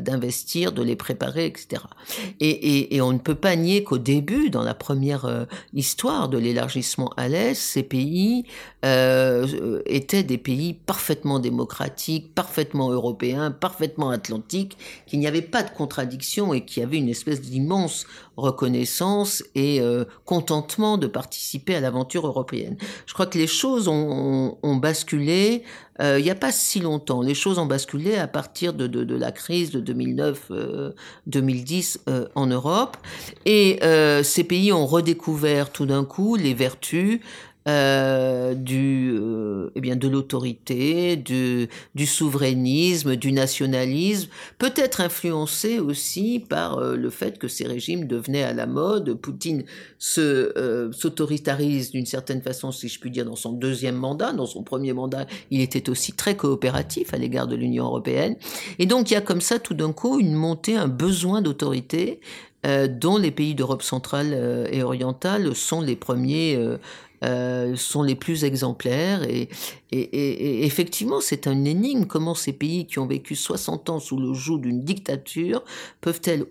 d'investir, 0.00 0.72
de 0.72 0.82
les 0.82 0.96
préparer, 0.96 1.44
etc. 1.44 1.82
Et, 2.40 2.98
on 3.02 3.12
ne 3.12 3.18
peut 3.18 3.34
pas 3.34 3.54
nier 3.54 3.84
qu'au 3.84 3.98
début, 3.98 4.48
dans 4.48 4.62
la 4.62 4.72
première 4.72 5.26
euh, 5.26 5.44
histoire 5.74 6.30
de 6.30 6.38
l'élargissement 6.38 7.12
à 7.18 7.28
l'est, 7.28 7.52
ces 7.52 7.82
pays 7.82 8.46
étaient 8.82 10.22
des 10.24 10.38
pays 10.38 10.72
parfaitement 10.72 11.38
démocratiques, 11.38 12.34
parfaitement 12.34 12.90
européens, 12.90 13.50
parfaitement 13.50 14.10
atlantiques, 14.10 14.76
qu'il 15.06 15.20
n'y 15.20 15.26
avait 15.26 15.42
pas 15.42 15.62
de 15.62 15.70
contradiction 15.70 16.54
et 16.54 16.64
qu'il 16.64 16.82
y 16.82 16.86
avait 16.86 16.96
une 16.96 17.08
espèce 17.08 17.42
d'immense 17.42 18.06
reconnaissance 18.36 19.44
et 19.54 19.80
contentement 20.24 20.98
de 20.98 21.06
participer 21.06 21.76
à 21.76 21.80
l'aventure 21.80 22.26
européenne. 22.26 22.76
Je 23.06 23.14
crois 23.14 23.26
que 23.26 23.38
les 23.38 23.46
choses 23.46 23.81
ont, 23.88 24.58
ont, 24.62 24.76
basculé 24.76 25.64
euh, 26.00 26.18
il 26.18 26.24
n'y 26.24 26.30
a 26.30 26.34
pas 26.34 26.52
si 26.52 26.80
longtemps. 26.80 27.20
Les 27.20 27.34
choses 27.34 27.58
ont 27.58 27.66
basculé 27.66 28.16
à 28.16 28.26
partir 28.26 28.72
de, 28.72 28.86
de, 28.86 29.14
la 29.14 29.30
crise 29.30 29.70
de 29.70 29.80
2009-2010 29.80 31.98
euh, 32.08 32.26
en 32.34 32.46
Europe. 32.46 32.96
Et 33.44 33.78
euh, 33.82 34.22
ces 34.22 34.44
pays 34.44 34.72
ont 34.72 34.86
redécouvert 34.86 35.70
tout 35.70 35.84
d'un 35.86 36.04
coup 36.04 36.36
les 36.36 36.54
vertus 36.54 37.20
euh, 37.68 38.54
du, 38.54 39.14
euh, 39.16 39.70
eh 39.76 39.80
bien, 39.80 39.94
de 39.94 40.08
l'autorité, 40.08 41.16
du, 41.16 41.68
du 41.94 42.06
souverainisme, 42.06 43.14
du 43.16 43.32
nationalisme, 43.32 44.28
peut-être 44.58 45.00
influencé 45.00 45.78
aussi 45.78 46.40
par 46.40 46.78
euh, 46.78 46.96
le 46.96 47.10
fait 47.10 47.38
que 47.38 47.46
ces 47.48 47.66
régimes 47.66 48.06
devenaient 48.06 48.42
à 48.42 48.52
la 48.52 48.66
mode. 48.66 49.14
Poutine 49.14 49.64
se 49.98 50.20
euh, 50.58 50.90
s'autoritarise 50.92 51.92
d'une 51.92 52.06
certaine 52.06 52.42
façon, 52.42 52.72
si 52.72 52.88
je 52.88 52.98
puis 52.98 53.10
dire, 53.10 53.24
dans 53.24 53.36
son 53.36 53.52
deuxième 53.52 53.96
mandat. 53.96 54.32
Dans 54.32 54.46
son 54.46 54.62
premier 54.62 54.92
mandat, 54.92 55.26
il 55.50 55.60
était 55.60 55.88
aussi 55.88 56.12
très 56.12 56.36
coopératif 56.36 57.14
à 57.14 57.16
l'égard 57.16 57.46
de 57.46 57.54
l'Union 57.54 57.84
européenne. 57.84 58.36
Et 58.78 58.86
donc, 58.86 59.10
il 59.10 59.14
y 59.14 59.16
a 59.16 59.20
comme 59.20 59.40
ça 59.40 59.58
tout 59.58 59.74
d'un 59.74 59.92
coup 59.92 60.18
une 60.18 60.34
montée, 60.34 60.76
un 60.76 60.88
besoin 60.88 61.42
d'autorité. 61.42 62.20
Euh, 62.64 62.86
dont 62.86 63.16
les 63.16 63.32
pays 63.32 63.56
d'Europe 63.56 63.82
centrale 63.82 64.68
et 64.70 64.84
orientale 64.84 65.52
sont 65.52 65.80
les 65.80 65.96
premiers 65.96 66.56
euh, 67.24 67.76
sont 67.76 68.02
les 68.02 68.14
plus 68.14 68.44
exemplaires. 68.44 69.22
Et, 69.22 69.48
et, 69.90 70.00
et, 70.00 70.64
effectivement 70.64 71.20
c'est 71.20 71.46
un 71.46 71.64
énigme. 71.64 72.06
Comment 72.06 72.34
ces 72.34 72.52
pays 72.52 72.86
qui 72.86 72.98
ont 72.98 73.06
vécu 73.06 73.34
60 73.36 73.90
ans 73.90 74.00
sous 74.00 74.18
le 74.18 74.34
joug 74.34 74.58
d'une 74.58 74.82
dictature 74.82 75.64
peuvent-ils 76.00 76.44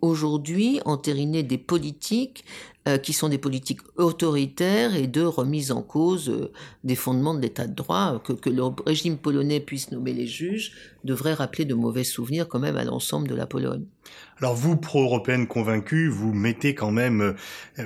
aujourd'hui 0.00 0.80
entériner 0.84 1.42
des 1.42 1.58
politiques 1.58 2.44
euh, 2.88 2.96
qui 2.96 3.12
sont 3.12 3.28
des 3.28 3.38
politiques 3.38 3.80
autoritaires 3.96 4.94
et 4.94 5.06
de 5.06 5.22
remise 5.22 5.72
en 5.72 5.82
cause 5.82 6.30
euh, 6.30 6.50
des 6.84 6.94
fondements 6.94 7.34
de 7.34 7.40
l'état 7.40 7.66
de 7.66 7.74
droit 7.74 8.22
que, 8.24 8.32
que 8.32 8.48
le 8.48 8.62
régime 8.86 9.18
polonais 9.18 9.60
puisse 9.60 9.90
nommer 9.90 10.12
les 10.14 10.26
juges 10.26 10.72
devrait 11.08 11.34
rappeler 11.34 11.64
de 11.64 11.74
mauvais 11.74 12.04
souvenirs 12.04 12.46
quand 12.48 12.60
même 12.60 12.76
à 12.76 12.84
l'ensemble 12.84 13.28
de 13.28 13.34
la 13.34 13.46
Pologne. 13.46 13.84
Alors 14.40 14.54
vous, 14.54 14.76
pro-européenne 14.76 15.48
convaincue, 15.48 16.08
vous 16.08 16.32
mettez 16.32 16.72
quand 16.72 16.92
même, 16.92 17.20
euh, 17.20 17.32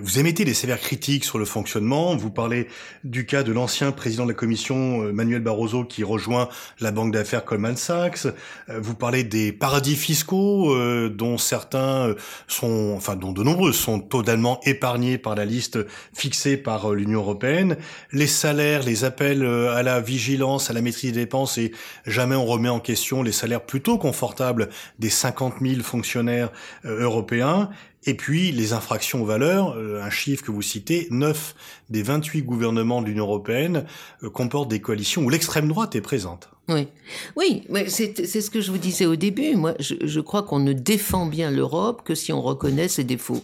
vous 0.02 0.18
émettez 0.18 0.44
des 0.44 0.52
sévères 0.52 0.80
critiques 0.80 1.24
sur 1.24 1.38
le 1.38 1.46
fonctionnement. 1.46 2.14
Vous 2.14 2.30
parlez 2.30 2.68
du 3.04 3.24
cas 3.24 3.42
de 3.42 3.52
l'ancien 3.52 3.90
président 3.90 4.24
de 4.24 4.32
la 4.32 4.34
Commission, 4.34 5.02
euh, 5.02 5.12
Manuel 5.12 5.40
Barroso, 5.40 5.84
qui 5.84 6.04
rejoint 6.04 6.50
la 6.78 6.90
banque 6.90 7.12
d'affaires 7.12 7.46
Goldman 7.46 7.76
Sachs. 7.76 8.26
Euh, 8.26 8.80
Vous 8.80 8.94
parlez 8.94 9.24
des 9.24 9.50
paradis 9.50 9.96
fiscaux, 9.96 10.76
dont 11.08 11.38
certains 11.38 12.14
sont, 12.48 12.92
enfin 12.96 13.16
dont 13.16 13.32
de 13.32 13.42
nombreux 13.42 13.72
sont 13.72 14.00
totalement 14.00 14.60
épargnés 14.64 15.18
par 15.18 15.34
la 15.34 15.44
liste 15.44 15.78
fixée 16.12 16.56
par 16.56 16.92
l'Union 16.92 17.20
européenne. 17.20 17.76
Les 18.12 18.26
salaires, 18.26 18.82
les 18.82 19.04
appels 19.04 19.44
à 19.44 19.82
la 19.82 20.00
vigilance, 20.00 20.70
à 20.70 20.72
la 20.72 20.82
maîtrise 20.82 21.12
des 21.12 21.20
dépenses, 21.20 21.58
et 21.58 21.72
jamais 22.06 22.36
on 22.36 22.44
remet 22.44 22.68
en 22.68 22.80
question 22.80 23.11
les 23.20 23.32
salaires 23.32 23.66
plutôt 23.66 23.98
confortables 23.98 24.70
des 24.98 25.10
50 25.10 25.56
000 25.60 25.82
fonctionnaires 25.82 26.50
euh, 26.86 27.02
européens. 27.02 27.68
Et 28.04 28.14
puis 28.14 28.50
les 28.52 28.72
infractions 28.72 29.22
aux 29.22 29.26
valeurs, 29.26 29.76
euh, 29.76 30.02
un 30.02 30.08
chiffre 30.08 30.42
que 30.42 30.50
vous 30.50 30.62
citez, 30.62 31.08
9 31.10 31.54
des 31.90 32.02
28 32.02 32.42
gouvernements 32.42 33.02
de 33.02 33.08
l'Union 33.08 33.24
européenne 33.24 33.84
euh, 34.22 34.30
comportent 34.30 34.70
des 34.70 34.80
coalitions 34.80 35.22
où 35.22 35.28
l'extrême 35.28 35.68
droite 35.68 35.94
est 35.94 36.00
présente. 36.00 36.48
Oui, 36.68 36.88
oui, 37.36 37.64
c'est 37.88 38.24
ce 38.24 38.48
que 38.48 38.60
je 38.60 38.70
vous 38.70 38.78
disais 38.78 39.04
au 39.04 39.16
début. 39.16 39.56
Moi, 39.56 39.74
je, 39.78 39.94
je 40.00 40.20
crois 40.20 40.44
qu'on 40.44 40.60
ne 40.60 40.72
défend 40.72 41.26
bien 41.26 41.50
l'Europe 41.50 42.02
que 42.04 42.14
si 42.14 42.32
on 42.32 42.40
reconnaît 42.40 42.88
ses 42.88 43.04
défauts. 43.04 43.42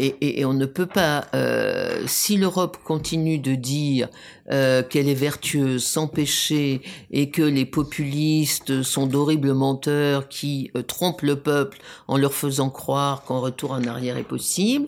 Et, 0.00 0.44
on 0.44 0.52
ne 0.52 0.66
peut 0.66 0.86
pas, 0.86 1.26
euh, 1.34 2.04
si 2.06 2.36
l'Europe 2.36 2.78
continue 2.84 3.38
de 3.38 3.56
dire 3.56 4.08
euh, 4.48 4.84
qu'elle 4.84 5.08
est 5.08 5.14
vertueuse, 5.14 5.84
sans 5.84 6.06
péché, 6.06 6.82
et 7.10 7.30
que 7.30 7.42
les 7.42 7.66
populistes 7.66 8.84
sont 8.84 9.08
d'horribles 9.08 9.52
menteurs 9.54 10.28
qui 10.28 10.70
euh, 10.76 10.82
trompent 10.82 11.22
le 11.22 11.34
peuple 11.34 11.78
en 12.06 12.16
leur 12.16 12.32
faisant 12.32 12.70
croire 12.70 13.24
qu'un 13.24 13.38
retour 13.38 13.72
en 13.72 13.82
arrière 13.84 14.16
est 14.16 14.22
possible, 14.22 14.86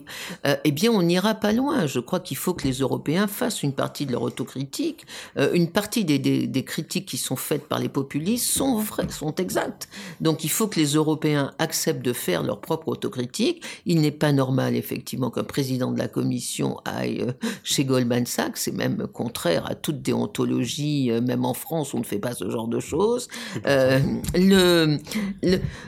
eh 0.63 0.71
bien 0.71 0.91
on 0.91 1.03
n'ira 1.03 1.35
pas 1.35 1.51
loin. 1.51 1.87
Je 1.87 1.99
crois 1.99 2.21
qu'il 2.21 2.37
faut 2.37 2.53
que 2.53 2.67
les 2.67 2.79
Européens 2.79 3.27
fassent 3.27 3.63
une 3.63 3.73
partie 3.73 4.05
de 4.05 4.13
leur 4.13 4.21
autocritique. 4.21 5.05
Une 5.53 5.69
partie 5.69 6.05
des, 6.05 6.19
des, 6.19 6.63
critiques 6.63 7.05
qui 7.05 7.17
sont 7.17 7.35
faites 7.35 7.67
par 7.67 7.79
les 7.79 7.89
populistes 7.89 8.49
sont 8.49 8.77
vraies, 8.77 9.09
sont 9.09 9.35
exactes. 9.35 9.89
Donc 10.21 10.43
il 10.43 10.49
faut 10.49 10.67
que 10.67 10.79
les 10.79 10.93
Européens 10.93 11.51
acceptent 11.59 12.05
de 12.05 12.13
faire 12.13 12.43
leur 12.43 12.61
propre 12.61 12.87
autocritique. 12.87 13.63
Il 13.85 14.01
n'est 14.01 14.11
pas 14.11 14.31
normal, 14.31 14.75
effectivement 14.75 15.00
effectivement 15.01 15.31
qu'un 15.31 15.43
président 15.43 15.91
de 15.91 15.97
la 15.97 16.07
commission 16.07 16.77
aille 16.85 17.21
euh, 17.21 17.31
chez 17.63 17.85
Goldman 17.85 18.27
Sachs. 18.27 18.57
C'est 18.57 18.71
même 18.71 19.07
contraire 19.11 19.65
à 19.65 19.73
toute 19.73 20.03
déontologie, 20.03 21.09
euh, 21.09 21.21
même 21.21 21.43
en 21.43 21.55
France, 21.55 21.95
on 21.95 21.99
ne 21.99 22.03
fait 22.03 22.19
pas 22.19 22.33
ce 22.33 22.47
genre 22.51 22.67
de 22.67 22.79
choses. 22.79 23.27
Euh, 23.65 23.99
le, 24.35 24.99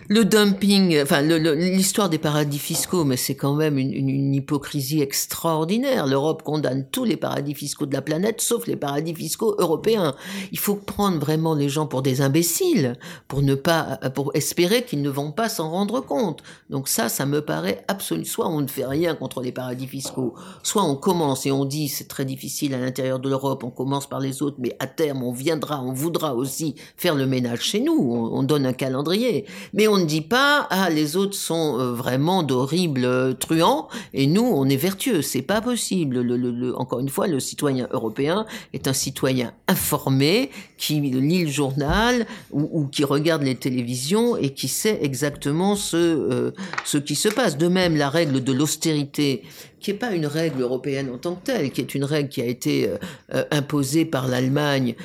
le, 0.09 0.25
dumping, 0.25 0.99
enfin 0.99 1.21
l'histoire 1.21 2.09
des 2.09 2.17
paradis 2.17 2.57
fiscaux, 2.57 3.03
mais 3.03 3.15
c'est 3.17 3.35
quand 3.35 3.53
même 3.53 3.77
une, 3.77 4.33
hypocrisie 4.33 5.01
extraordinaire. 5.01 6.07
L'Europe 6.07 6.41
condamne 6.41 6.87
tous 6.91 7.03
les 7.03 7.17
paradis 7.17 7.53
fiscaux 7.53 7.85
de 7.85 7.93
la 7.93 8.01
planète, 8.01 8.41
sauf 8.41 8.65
les 8.65 8.75
paradis 8.75 9.13
fiscaux 9.13 9.55
européens. 9.59 10.15
Il 10.51 10.57
faut 10.57 10.75
prendre 10.75 11.19
vraiment 11.19 11.53
les 11.53 11.69
gens 11.69 11.85
pour 11.85 12.01
des 12.01 12.21
imbéciles, 12.21 12.95
pour 13.27 13.43
ne 13.43 13.53
pas, 13.53 13.99
pour 14.15 14.31
espérer 14.33 14.83
qu'ils 14.83 15.03
ne 15.03 15.09
vont 15.09 15.31
pas 15.31 15.49
s'en 15.49 15.69
rendre 15.69 15.99
compte. 15.99 16.41
Donc 16.71 16.87
ça, 16.87 17.09
ça 17.09 17.27
me 17.27 17.41
paraît 17.41 17.83
absolu. 17.87 18.25
Soit 18.25 18.47
on 18.47 18.61
ne 18.61 18.67
fait 18.67 18.85
rien 18.85 19.02
contre 19.13 19.41
les 19.41 19.51
paradis 19.51 19.87
fiscaux, 19.87 20.33
soit 20.63 20.83
on 20.83 20.95
commence 20.95 21.45
et 21.45 21.51
on 21.51 21.65
dit 21.65 21.89
c'est 21.89 22.07
très 22.07 22.25
difficile 22.25 22.73
à 22.73 22.77
l'intérieur 22.77 23.19
de 23.19 23.29
l'Europe, 23.29 23.63
on 23.63 23.69
commence 23.69 24.07
par 24.07 24.19
les 24.19 24.41
autres, 24.41 24.57
mais 24.59 24.75
à 24.79 24.87
terme 24.87 25.23
on 25.23 25.31
viendra, 25.31 25.81
on 25.83 25.93
voudra 25.93 26.35
aussi 26.35 26.75
faire 26.95 27.15
le 27.15 27.25
ménage 27.25 27.61
chez 27.61 27.79
nous. 27.79 27.93
On, 27.93 28.43
donne 28.43 28.65
un 28.65 28.73
calendrier, 28.73 29.45
mais 29.73 29.87
on 29.87 29.97
ne 29.97 30.05
dit 30.05 30.21
pas 30.21 30.67
ah 30.69 30.89
les 30.89 31.15
autres 31.15 31.35
sont 31.35 31.79
euh, 31.79 31.93
vraiment 31.93 32.43
d'horribles 32.43 33.05
euh, 33.05 33.33
truands 33.33 33.87
et 34.13 34.27
nous 34.27 34.43
on 34.43 34.67
est 34.67 34.77
vertueux. 34.77 35.21
C'est 35.21 35.41
pas 35.41 35.61
possible. 35.61 36.21
Le, 36.21 36.77
encore 36.77 36.99
une 36.99 37.09
fois, 37.09 37.27
le 37.27 37.39
citoyen 37.39 37.87
européen 37.91 38.45
est 38.73 38.87
un 38.87 38.93
citoyen 38.93 39.53
informé 39.67 40.49
qui 40.77 40.99
lit 40.99 41.45
le 41.45 41.51
journal 41.51 42.25
ou, 42.51 42.69
ou 42.71 42.87
qui 42.87 43.03
regarde 43.03 43.43
les 43.43 43.55
télévisions 43.55 44.35
et 44.35 44.53
qui 44.53 44.67
sait 44.67 44.99
exactement 45.01 45.75
ce, 45.75 45.97
euh, 45.97 46.51
ce 46.85 46.97
qui 46.97 47.15
se 47.15 47.29
passe. 47.29 47.57
De 47.57 47.67
même, 47.67 47.95
la 47.95 48.09
règle 48.09 48.43
de 48.43 48.51
l'austérité, 48.51 48.92
qui 49.11 49.91
n'est 49.91 49.93
pas 49.97 50.11
une 50.11 50.25
règle 50.25 50.61
européenne 50.61 51.09
en 51.13 51.17
tant 51.17 51.35
que 51.35 51.45
telle, 51.45 51.71
qui 51.71 51.81
est 51.81 51.95
une 51.95 52.03
règle 52.03 52.29
qui 52.29 52.41
a 52.41 52.45
été 52.45 52.87
euh, 52.87 52.97
euh, 53.33 53.43
imposée 53.51 54.05
par 54.05 54.27
l'Allemagne 54.27 54.95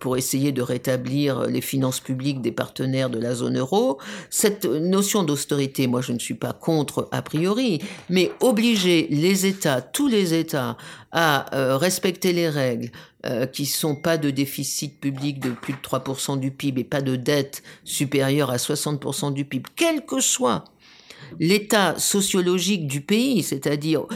pour 0.00 0.16
essayer 0.16 0.52
de 0.52 0.62
rétablir 0.62 1.42
les 1.48 1.60
finances 1.60 2.00
publiques 2.00 2.40
des 2.40 2.50
partenaires 2.50 3.10
de 3.10 3.18
la 3.18 3.34
zone 3.34 3.58
euro. 3.58 3.98
Cette 4.30 4.64
notion 4.64 5.22
d'austérité, 5.22 5.86
moi 5.86 6.00
je 6.00 6.12
ne 6.12 6.18
suis 6.18 6.34
pas 6.34 6.54
contre 6.54 7.08
a 7.12 7.20
priori, 7.20 7.78
mais 8.08 8.32
obliger 8.40 9.06
les 9.10 9.44
États, 9.44 9.82
tous 9.82 10.08
les 10.08 10.32
États, 10.32 10.78
à 11.12 11.44
respecter 11.76 12.32
les 12.32 12.48
règles, 12.48 12.90
euh, 13.26 13.46
qui 13.46 13.64
sont 13.64 13.94
pas 13.94 14.18
de 14.18 14.28
déficit 14.28 15.00
public 15.00 15.40
de 15.40 15.48
plus 15.48 15.72
de 15.72 15.78
3% 15.78 16.38
du 16.38 16.50
PIB 16.50 16.82
et 16.82 16.84
pas 16.84 17.00
de 17.00 17.16
dette 17.16 17.62
supérieure 17.82 18.50
à 18.50 18.58
60% 18.58 19.32
du 19.32 19.46
PIB, 19.46 19.66
quel 19.76 20.04
que 20.04 20.20
soit 20.20 20.64
l'état 21.38 21.98
sociologique 21.98 22.86
du 22.86 23.00
pays, 23.00 23.42
c'est-à-dire 23.42 24.06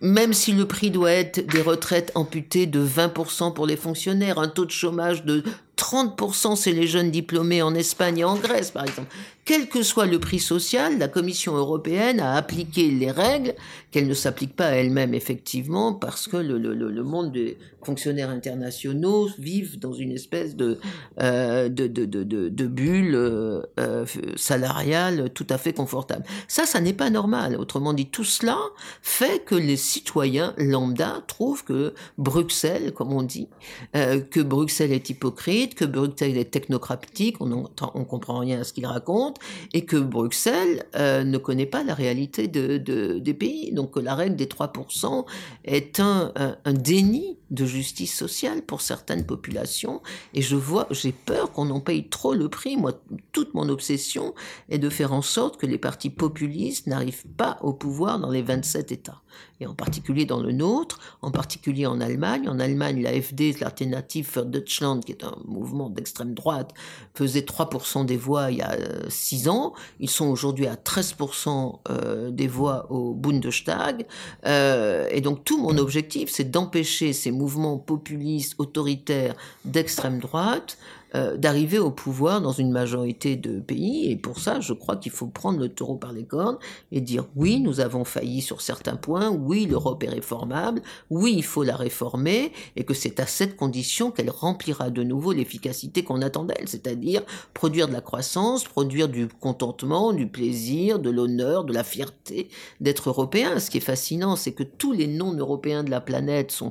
même 0.00 0.32
si 0.32 0.52
le 0.52 0.66
prix 0.66 0.90
doit 0.90 1.12
être 1.12 1.46
des 1.46 1.62
retraites 1.62 2.10
amputées 2.16 2.66
de 2.66 2.84
20% 2.84 3.54
pour 3.54 3.66
les 3.66 3.76
fonctionnaires, 3.76 4.38
un 4.38 4.48
taux 4.48 4.64
de 4.64 4.70
chômage 4.72 5.24
de 5.24 5.44
30% 5.76 6.56
c'est 6.56 6.72
les 6.72 6.86
jeunes 6.86 7.10
diplômés 7.10 7.62
en 7.62 7.74
Espagne 7.74 8.18
et 8.18 8.24
en 8.24 8.36
Grèce 8.36 8.72
par 8.72 8.84
exemple. 8.84 9.08
Quel 9.52 9.68
que 9.68 9.82
soit 9.82 10.06
le 10.06 10.18
prix 10.18 10.38
social, 10.38 10.98
la 10.98 11.08
Commission 11.08 11.54
européenne 11.56 12.20
a 12.20 12.36
appliqué 12.36 12.90
les 12.90 13.10
règles 13.10 13.54
qu'elle 13.90 14.08
ne 14.08 14.14
s'applique 14.14 14.56
pas 14.56 14.68
à 14.68 14.70
elle-même 14.70 15.12
effectivement 15.12 15.92
parce 15.92 16.26
que 16.26 16.38
le, 16.38 17.02
monde 17.02 17.32
des 17.32 17.58
fonctionnaires 17.84 18.30
internationaux 18.30 19.28
vivent 19.38 19.78
dans 19.78 19.92
une 19.92 20.12
espèce 20.12 20.56
de, 20.56 20.78
euh, 21.20 21.68
bulle 21.68 23.14
euh, 23.14 23.62
euh, 23.78 24.06
salariale 24.36 25.28
tout 25.34 25.46
à 25.50 25.58
fait 25.58 25.74
confortable. 25.74 26.24
Ça, 26.48 26.64
ça 26.64 26.80
n'est 26.80 26.94
pas 26.94 27.10
normal. 27.10 27.56
Autrement 27.56 27.92
dit, 27.92 28.06
tout 28.06 28.24
cela 28.24 28.56
fait 29.02 29.44
que 29.44 29.54
les 29.54 29.76
citoyens 29.76 30.54
lambda 30.56 31.24
trouvent 31.26 31.64
que 31.64 31.92
Bruxelles, 32.16 32.92
comme 32.94 33.12
on 33.12 33.22
dit, 33.22 33.48
que 33.92 34.40
Bruxelles 34.40 34.92
est 34.92 35.10
hypocrite, 35.10 35.74
que 35.74 35.84
Bruxelles 35.84 36.38
est 36.38 36.50
technocratique, 36.50 37.36
on 37.40 37.46
ne 37.48 38.04
comprend 38.04 38.38
rien 38.38 38.60
à 38.60 38.64
ce 38.64 38.72
qu'il 38.72 38.86
raconte, 38.86 39.40
et 39.72 39.84
que 39.84 39.96
Bruxelles 39.96 40.84
euh, 40.96 41.24
ne 41.24 41.38
connaît 41.38 41.66
pas 41.66 41.84
la 41.84 41.94
réalité 41.94 42.48
de, 42.48 42.78
de, 42.78 43.18
des 43.18 43.34
pays. 43.34 43.72
Donc 43.72 43.96
la 43.96 44.14
règle 44.14 44.36
des 44.36 44.46
3% 44.46 45.24
est 45.64 46.00
un, 46.00 46.32
déni 46.66 47.38
de 47.50 47.66
justice 47.66 48.16
sociale 48.16 48.62
pour 48.62 48.80
certaines 48.80 49.26
populations, 49.26 50.00
et 50.32 50.42
je 50.42 50.56
vois, 50.56 50.86
j'ai 50.90 51.12
peur 51.12 51.52
qu'on 51.52 51.68
en 51.70 51.80
paye 51.80 52.08
trop 52.08 52.34
le 52.34 52.48
prix. 52.48 52.76
Moi, 52.76 52.92
toute 53.32 53.52
mon 53.54 53.68
obsession 53.68 54.34
est 54.70 54.78
de 54.78 54.88
faire 54.88 55.12
en 55.12 55.22
sorte 55.22 55.58
que 55.58 55.66
les 55.66 55.78
partis 55.78 56.10
populistes 56.10 56.86
n'arrivent 56.86 57.26
pas 57.36 57.58
au 57.62 57.72
pouvoir 57.72 58.18
dans 58.18 58.30
les 58.30 58.42
27 58.42 58.92
États 58.92 59.22
et 59.60 59.66
en 59.66 59.74
particulier 59.74 60.24
dans 60.24 60.40
le 60.40 60.52
nôtre, 60.52 60.98
en 61.22 61.30
particulier 61.30 61.86
en 61.86 62.00
Allemagne. 62.00 62.48
En 62.48 62.58
Allemagne, 62.58 63.02
l'AFD, 63.02 63.60
l'Alternative 63.60 64.26
für 64.26 64.44
Deutschland, 64.44 65.00
qui 65.04 65.12
est 65.12 65.24
un 65.24 65.36
mouvement 65.44 65.88
d'extrême 65.88 66.34
droite, 66.34 66.72
faisait 67.14 67.40
3% 67.40 68.04
des 68.04 68.16
voix 68.16 68.50
il 68.50 68.58
y 68.58 68.62
a 68.62 68.76
6 69.22 69.46
euh, 69.46 69.50
ans. 69.50 69.72
Ils 70.00 70.10
sont 70.10 70.26
aujourd'hui 70.26 70.66
à 70.66 70.74
13% 70.74 71.78
euh, 71.88 72.30
des 72.30 72.48
voix 72.48 72.90
au 72.90 73.14
Bundestag. 73.14 74.06
Euh, 74.46 75.08
et 75.10 75.20
donc 75.20 75.44
tout 75.44 75.60
mon 75.60 75.78
objectif, 75.78 76.30
c'est 76.30 76.50
d'empêcher 76.50 77.12
ces 77.12 77.30
mouvements 77.30 77.78
populistes, 77.78 78.54
autoritaires 78.58 79.34
d'extrême 79.64 80.18
droite 80.18 80.78
euh, 81.14 81.36
d'arriver 81.36 81.78
au 81.78 81.90
pouvoir 81.90 82.40
dans 82.40 82.52
une 82.52 82.70
majorité 82.70 83.36
de 83.36 83.60
pays. 83.60 84.10
Et 84.10 84.16
pour 84.16 84.38
ça, 84.38 84.60
je 84.60 84.72
crois 84.72 84.96
qu'il 84.96 85.12
faut 85.12 85.26
prendre 85.26 85.58
le 85.58 85.68
taureau 85.68 85.96
par 85.96 86.12
les 86.12 86.24
cornes 86.24 86.58
et 86.90 87.00
dire 87.00 87.26
oui, 87.36 87.60
nous 87.60 87.80
avons 87.80 88.04
failli 88.04 88.40
sur 88.40 88.60
certains 88.60 88.96
points, 88.96 89.30
oui, 89.30 89.66
l'Europe 89.66 90.02
est 90.04 90.08
réformable, 90.08 90.82
oui, 91.10 91.34
il 91.36 91.44
faut 91.44 91.62
la 91.62 91.76
réformer, 91.76 92.52
et 92.76 92.84
que 92.84 92.94
c'est 92.94 93.20
à 93.20 93.26
cette 93.26 93.56
condition 93.56 94.10
qu'elle 94.10 94.30
remplira 94.30 94.90
de 94.90 95.02
nouveau 95.02 95.32
l'efficacité 95.32 96.02
qu'on 96.02 96.22
attend 96.22 96.44
d'elle, 96.44 96.66
c'est-à-dire 96.68 97.22
produire 97.54 97.88
de 97.88 97.92
la 97.92 98.00
croissance, 98.00 98.64
produire 98.64 99.08
du 99.08 99.28
contentement, 99.28 100.12
du 100.12 100.26
plaisir, 100.26 100.98
de 100.98 101.10
l'honneur, 101.10 101.64
de 101.64 101.72
la 101.72 101.84
fierté 101.84 102.48
d'être 102.80 103.08
européen. 103.08 103.58
Ce 103.58 103.70
qui 103.70 103.78
est 103.78 103.80
fascinant, 103.80 104.36
c'est 104.36 104.52
que 104.52 104.62
tous 104.62 104.92
les 104.92 105.06
non-européens 105.06 105.84
de 105.84 105.90
la 105.90 106.00
planète 106.00 106.50
sont 106.50 106.70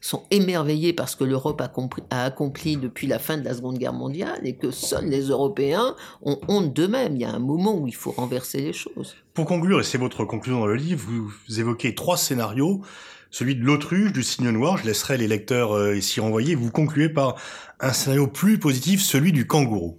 sont 0.00 0.24
émerveillés 0.30 0.92
par 0.92 1.08
ce 1.08 1.16
que 1.16 1.24
l'Europe 1.24 1.60
a, 1.60 1.72
a, 2.10 2.24
accompli 2.24 2.76
depuis 2.76 3.06
la 3.06 3.18
fin 3.18 3.38
de 3.38 3.44
la 3.44 3.54
Seconde 3.54 3.78
Guerre 3.78 3.92
mondiale 3.92 4.40
et 4.44 4.56
que 4.56 4.70
seuls 4.70 5.06
les 5.08 5.28
Européens 5.28 5.94
ont 6.22 6.38
honte 6.48 6.72
d'eux-mêmes. 6.72 7.16
Il 7.16 7.22
y 7.22 7.24
a 7.24 7.32
un 7.32 7.38
moment 7.38 7.76
où 7.76 7.86
il 7.86 7.94
faut 7.94 8.12
renverser 8.12 8.60
les 8.60 8.72
choses. 8.72 9.16
Pour 9.34 9.46
conclure, 9.46 9.80
et 9.80 9.84
c'est 9.84 9.98
votre 9.98 10.24
conclusion 10.24 10.60
dans 10.60 10.66
le 10.66 10.76
livre, 10.76 11.04
vous 11.06 11.60
évoquez 11.60 11.94
trois 11.94 12.16
scénarios. 12.16 12.82
Celui 13.30 13.54
de 13.54 13.62
l'autruche, 13.62 14.12
du 14.12 14.24
signe 14.24 14.50
noir, 14.50 14.76
je 14.78 14.86
laisserai 14.86 15.16
les 15.16 15.28
lecteurs 15.28 15.72
euh, 15.76 16.00
s'y 16.00 16.18
renvoyer. 16.18 16.56
Vous 16.56 16.72
concluez 16.72 17.08
par 17.08 17.36
un 17.78 17.92
scénario 17.92 18.26
plus 18.26 18.58
positif, 18.58 19.00
celui 19.00 19.30
du 19.30 19.46
kangourou. 19.46 19.98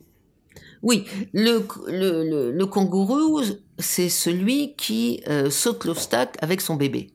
Oui, 0.82 1.06
le, 1.32 1.66
le, 1.88 2.30
le, 2.30 2.52
le 2.52 2.66
kangourou, 2.66 3.42
c'est 3.78 4.10
celui 4.10 4.76
qui 4.76 5.22
euh, 5.30 5.50
saute 5.50 5.86
l'obstacle 5.86 6.38
avec 6.42 6.60
son 6.60 6.76
bébé. 6.76 7.12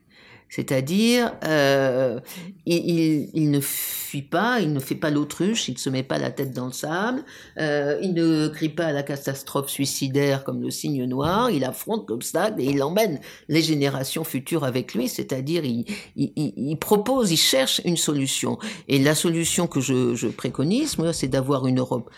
C'est-à-dire, 0.56 1.34
euh, 1.44 2.18
il, 2.64 3.28
il, 3.34 3.50
ne 3.50 3.60
fuit 3.60 4.22
pas, 4.22 4.58
il 4.60 4.72
ne 4.72 4.80
fait 4.80 4.94
pas 4.94 5.10
l'autruche, 5.10 5.68
il 5.68 5.74
ne 5.74 5.78
se 5.78 5.90
met 5.90 6.02
pas 6.02 6.16
la 6.16 6.30
tête 6.30 6.52
dans 6.52 6.64
le 6.64 6.72
sable, 6.72 7.22
euh, 7.58 7.98
il 8.00 8.14
ne 8.14 8.48
crie 8.48 8.70
pas 8.70 8.86
à 8.86 8.92
la 8.92 9.02
catastrophe 9.02 9.68
suicidaire 9.68 10.44
comme 10.44 10.62
le 10.62 10.70
signe 10.70 11.04
noir, 11.04 11.50
il 11.50 11.62
affronte 11.62 12.08
l'obstacle 12.08 12.58
et 12.58 12.64
il 12.64 12.82
emmène 12.82 13.20
les 13.50 13.60
générations 13.60 14.24
futures 14.24 14.64
avec 14.64 14.94
lui, 14.94 15.10
c'est-à-dire 15.10 15.62
il, 15.66 15.84
il, 16.16 16.32
il, 16.34 16.78
propose, 16.78 17.30
il 17.32 17.36
cherche 17.36 17.82
une 17.84 17.98
solution. 17.98 18.58
Et 18.88 18.98
la 18.98 19.14
solution 19.14 19.66
que 19.66 19.82
je, 19.82 20.14
je 20.14 20.26
préconise, 20.26 20.96
moi, 20.96 21.12
c'est 21.12 21.28
d'avoir 21.28 21.66
une 21.66 21.80
Europe 21.80 22.10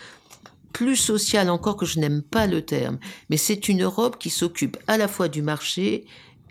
plus 0.73 0.95
sociale 0.95 1.51
encore 1.51 1.77
que 1.77 1.87
je 1.87 1.99
n'aime 1.99 2.23
pas 2.23 2.47
le 2.47 2.63
terme, 2.63 3.01
mais 3.31 3.37
c'est 3.37 3.69
une 3.69 3.83
Europe 3.83 4.17
qui 4.17 4.31
s'occupe 4.31 4.77
à 4.87 4.97
la 4.97 5.09
fois 5.09 5.27
du 5.27 5.43
marché 5.43 6.05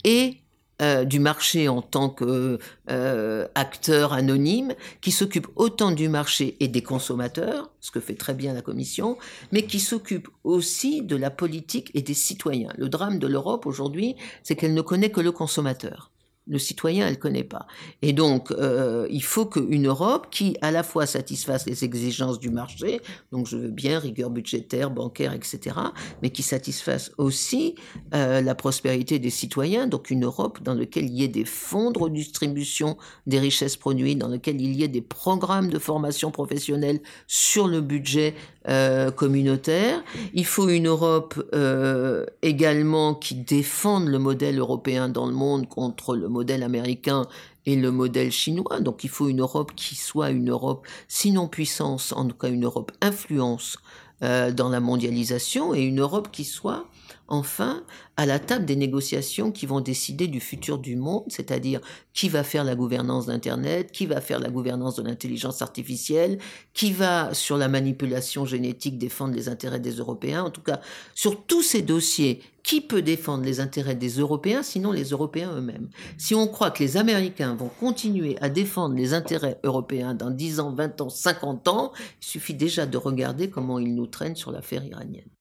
et 0.04 0.42
euh, 0.82 1.06
du 1.06 1.20
marché 1.20 1.68
en 1.68 1.82
tant 1.82 2.10
que 2.10 2.60
euh, 2.92 3.48
acteur 3.56 4.14
anonyme, 4.14 4.76
qui 5.02 5.12
s'occupe 5.12 5.48
autant 5.56 5.92
du 5.92 6.08
marché 6.08 6.56
et 6.60 6.68
des 6.68 6.84
consommateurs, 6.84 7.72
ce 7.82 7.90
que 7.90 8.00
fait 8.00 8.14
très 8.14 8.36
bien 8.36 8.54
la 8.54 8.62
Commission, 8.62 9.18
mais 9.52 9.64
qui 9.64 9.80
s'occupe 9.80 10.28
aussi 10.44 11.02
de 11.02 11.16
la 11.16 11.32
politique 11.32 11.90
et 11.96 12.02
des 12.02 12.14
citoyens. 12.14 12.74
Le 12.78 12.90
drame 12.90 13.18
de 13.18 13.26
l'Europe 13.26 13.66
aujourd'hui, 13.66 14.16
c'est 14.44 14.56
qu'elle 14.56 14.76
ne 14.76 14.82
connaît 14.82 15.10
que 15.10 15.22
le 15.22 15.32
consommateur 15.32 16.12
le 16.48 16.60
citoyen, 16.60 17.08
elle 17.08 17.14
ne 17.14 17.20
connaît 17.20 17.44
pas. 17.44 17.68
Et 18.02 18.14
donc, 18.14 18.52
euh, 18.52 19.08
il 19.10 19.24
faut 19.24 19.46
qu'une 19.46 19.88
Europe 19.88 20.28
qui, 20.32 20.58
à 20.62 20.72
la 20.72 20.84
fois, 20.84 21.06
satisfasse 21.06 21.66
les 21.66 21.84
exigences 21.84 22.40
du 22.40 22.50
marché, 22.50 23.02
donc 23.32 23.48
je 23.48 23.58
veux 23.58 23.70
bien 23.70 24.00
rigueur 24.00 24.30
budgétaire, 24.30 24.90
bancaire, 24.90 25.34
etc., 25.34 25.76
mais 26.22 26.30
qui 26.30 26.44
satisfasse 26.44 27.12
aussi 27.18 27.76
euh, 28.14 28.42
la 28.42 28.56
prospérité 28.56 29.20
des 29.20 29.30
citoyens, 29.30 29.88
donc 29.88 30.10
une 30.10 30.26
Europe 30.26 30.62
dans 30.64 30.74
laquelle 30.74 31.06
il 31.06 31.14
y 31.14 31.24
ait 31.24 31.28
des 31.28 31.46
fonds 31.46 31.92
de 31.92 32.00
redistribution 32.00 32.98
des 33.26 33.40
richesses 33.40 33.78
produites, 33.78 34.18
dans 34.18 34.28
lequel 34.28 34.62
il 34.62 34.76
y 34.76 34.84
ait 34.84 34.88
des 34.88 35.02
programmes 35.02 35.70
de 35.70 35.80
formation 35.80 36.32
professionnelle 36.32 37.00
sur 37.28 37.68
le 37.68 37.82
budget 37.82 38.34
euh, 38.70 39.12
communautaire. 39.12 40.04
Il 40.34 40.46
faut 40.46 40.68
une 40.68 40.88
Europe 40.88 41.42
euh, 41.54 42.26
également 42.42 43.16
qui 43.16 43.36
défende 43.36 44.08
le 44.08 44.20
modèle 44.20 44.60
européen 44.60 45.08
dans 45.08 45.26
le 45.26 45.34
monde 45.34 45.70
contre 45.70 46.16
le 46.16 46.28
modèle 46.28 46.64
américain 46.64 47.28
et 47.66 47.76
le 47.76 47.92
modèle 47.92 48.32
chinois. 48.32 48.80
Donc 48.80 49.04
il 49.04 49.10
faut 49.10 49.30
une 49.30 49.42
Europe 49.42 49.72
qui 49.76 49.96
soit 49.96 50.32
une 50.32 50.50
Europe, 50.50 50.86
sinon 51.08 51.48
puissance, 51.48 52.12
en 52.14 52.28
tout 52.28 52.36
cas 52.36 52.50
une 52.50 52.66
Europe 52.66 52.92
influence 53.02 53.78
euh, 54.24 54.52
dans 54.52 54.70
la 54.70 54.80
mondialisation 54.80 55.74
et 55.76 55.82
une 55.82 56.02
Europe 56.02 56.30
qui 56.32 56.44
soit 56.44 56.88
enfin 57.28 57.84
à 58.16 58.26
la 58.26 58.40
table 58.40 58.66
des 58.66 58.76
négociations 58.76 59.52
qui 59.52 59.66
vont 59.66 59.80
décider 59.80 60.28
du 60.28 60.40
futur 60.40 60.80
du 60.80 60.96
monde, 60.96 61.24
c'est-à-dire 61.28 61.82
qui 62.14 62.30
va 62.30 62.44
faire 62.44 62.64
la 62.64 62.76
gouvernance 62.76 63.28
d'Internet, 63.28 63.92
qui 63.92 64.06
va 64.06 64.22
faire 64.22 64.40
la 64.40 64.50
gouvernance 64.50 64.96
de 64.96 65.04
l'intelligence 65.04 65.62
artificielle, 65.62 66.40
qui 66.74 66.92
va 66.92 67.34
sur 67.34 67.58
la 67.58 67.68
manipulation 67.68 68.46
génétique 68.46 68.98
défendre 68.98 69.36
les 69.36 69.50
intérêts 69.50 69.80
des 69.80 69.92
Européens, 69.92 70.44
en 70.44 70.50
tout 70.50 70.62
cas 70.62 70.82
sur 71.14 71.46
tous 71.46 71.62
ces 71.62 71.82
dossiers, 71.82 72.42
qui 72.64 72.82
peut 72.82 73.02
défendre 73.02 73.46
les 73.46 73.60
intérêts 73.60 73.96
des 73.96 74.10
Européens 74.10 74.64
sinon 74.64 74.92
les 74.92 75.10
Européens 75.10 75.54
eux-mêmes? 75.56 75.90
Si 76.18 76.36
on 76.36 76.48
croit 76.48 76.72
que 76.72 76.84
les 76.84 76.98
Américains 76.98 77.56
vont 77.56 77.70
continuer 77.80 78.38
à 78.42 78.50
défendre 78.50 78.96
les 78.96 79.14
intérêts 79.14 79.60
européens 79.64 80.16
dans 80.16 80.32
10 80.32 80.60
ans, 80.60 80.74
20 80.74 81.02
ans, 81.02 81.10
50 81.10 81.68
ans, 81.68 81.94
il 82.22 82.26
suffit 82.26 82.56
déjà 82.56 82.86
de 82.86 82.98
regarder 82.98 83.50
comment 83.50 83.80
ils 83.80 83.96
nous 83.96 84.08
traînent 84.08 84.36
sur 84.36 84.52
l'affaire 84.52 84.84
iranienne. 84.84 85.37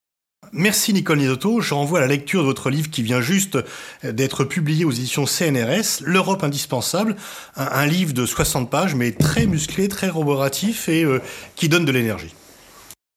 Merci 0.52 0.92
Nicole 0.92 1.18
Nidotto. 1.18 1.60
Je 1.60 1.74
renvoie 1.74 1.98
à 1.98 2.02
la 2.02 2.08
lecture 2.08 2.42
de 2.42 2.46
votre 2.46 2.70
livre 2.70 2.90
qui 2.90 3.02
vient 3.02 3.20
juste 3.20 3.58
d'être 4.02 4.44
publié 4.44 4.84
aux 4.84 4.90
éditions 4.90 5.26
CNRS, 5.26 6.02
L'Europe 6.02 6.44
indispensable, 6.44 7.16
un, 7.56 7.86
livre 7.86 8.12
de 8.12 8.26
60 8.26 8.70
pages 8.70 8.94
mais 8.94 9.12
très 9.12 9.46
musclé, 9.46 9.88
très 9.88 10.08
roboratif 10.08 10.88
et 10.88 11.04
euh, 11.04 11.20
qui 11.56 11.68
donne 11.68 11.84
de 11.84 11.92
l'énergie. 11.92 12.34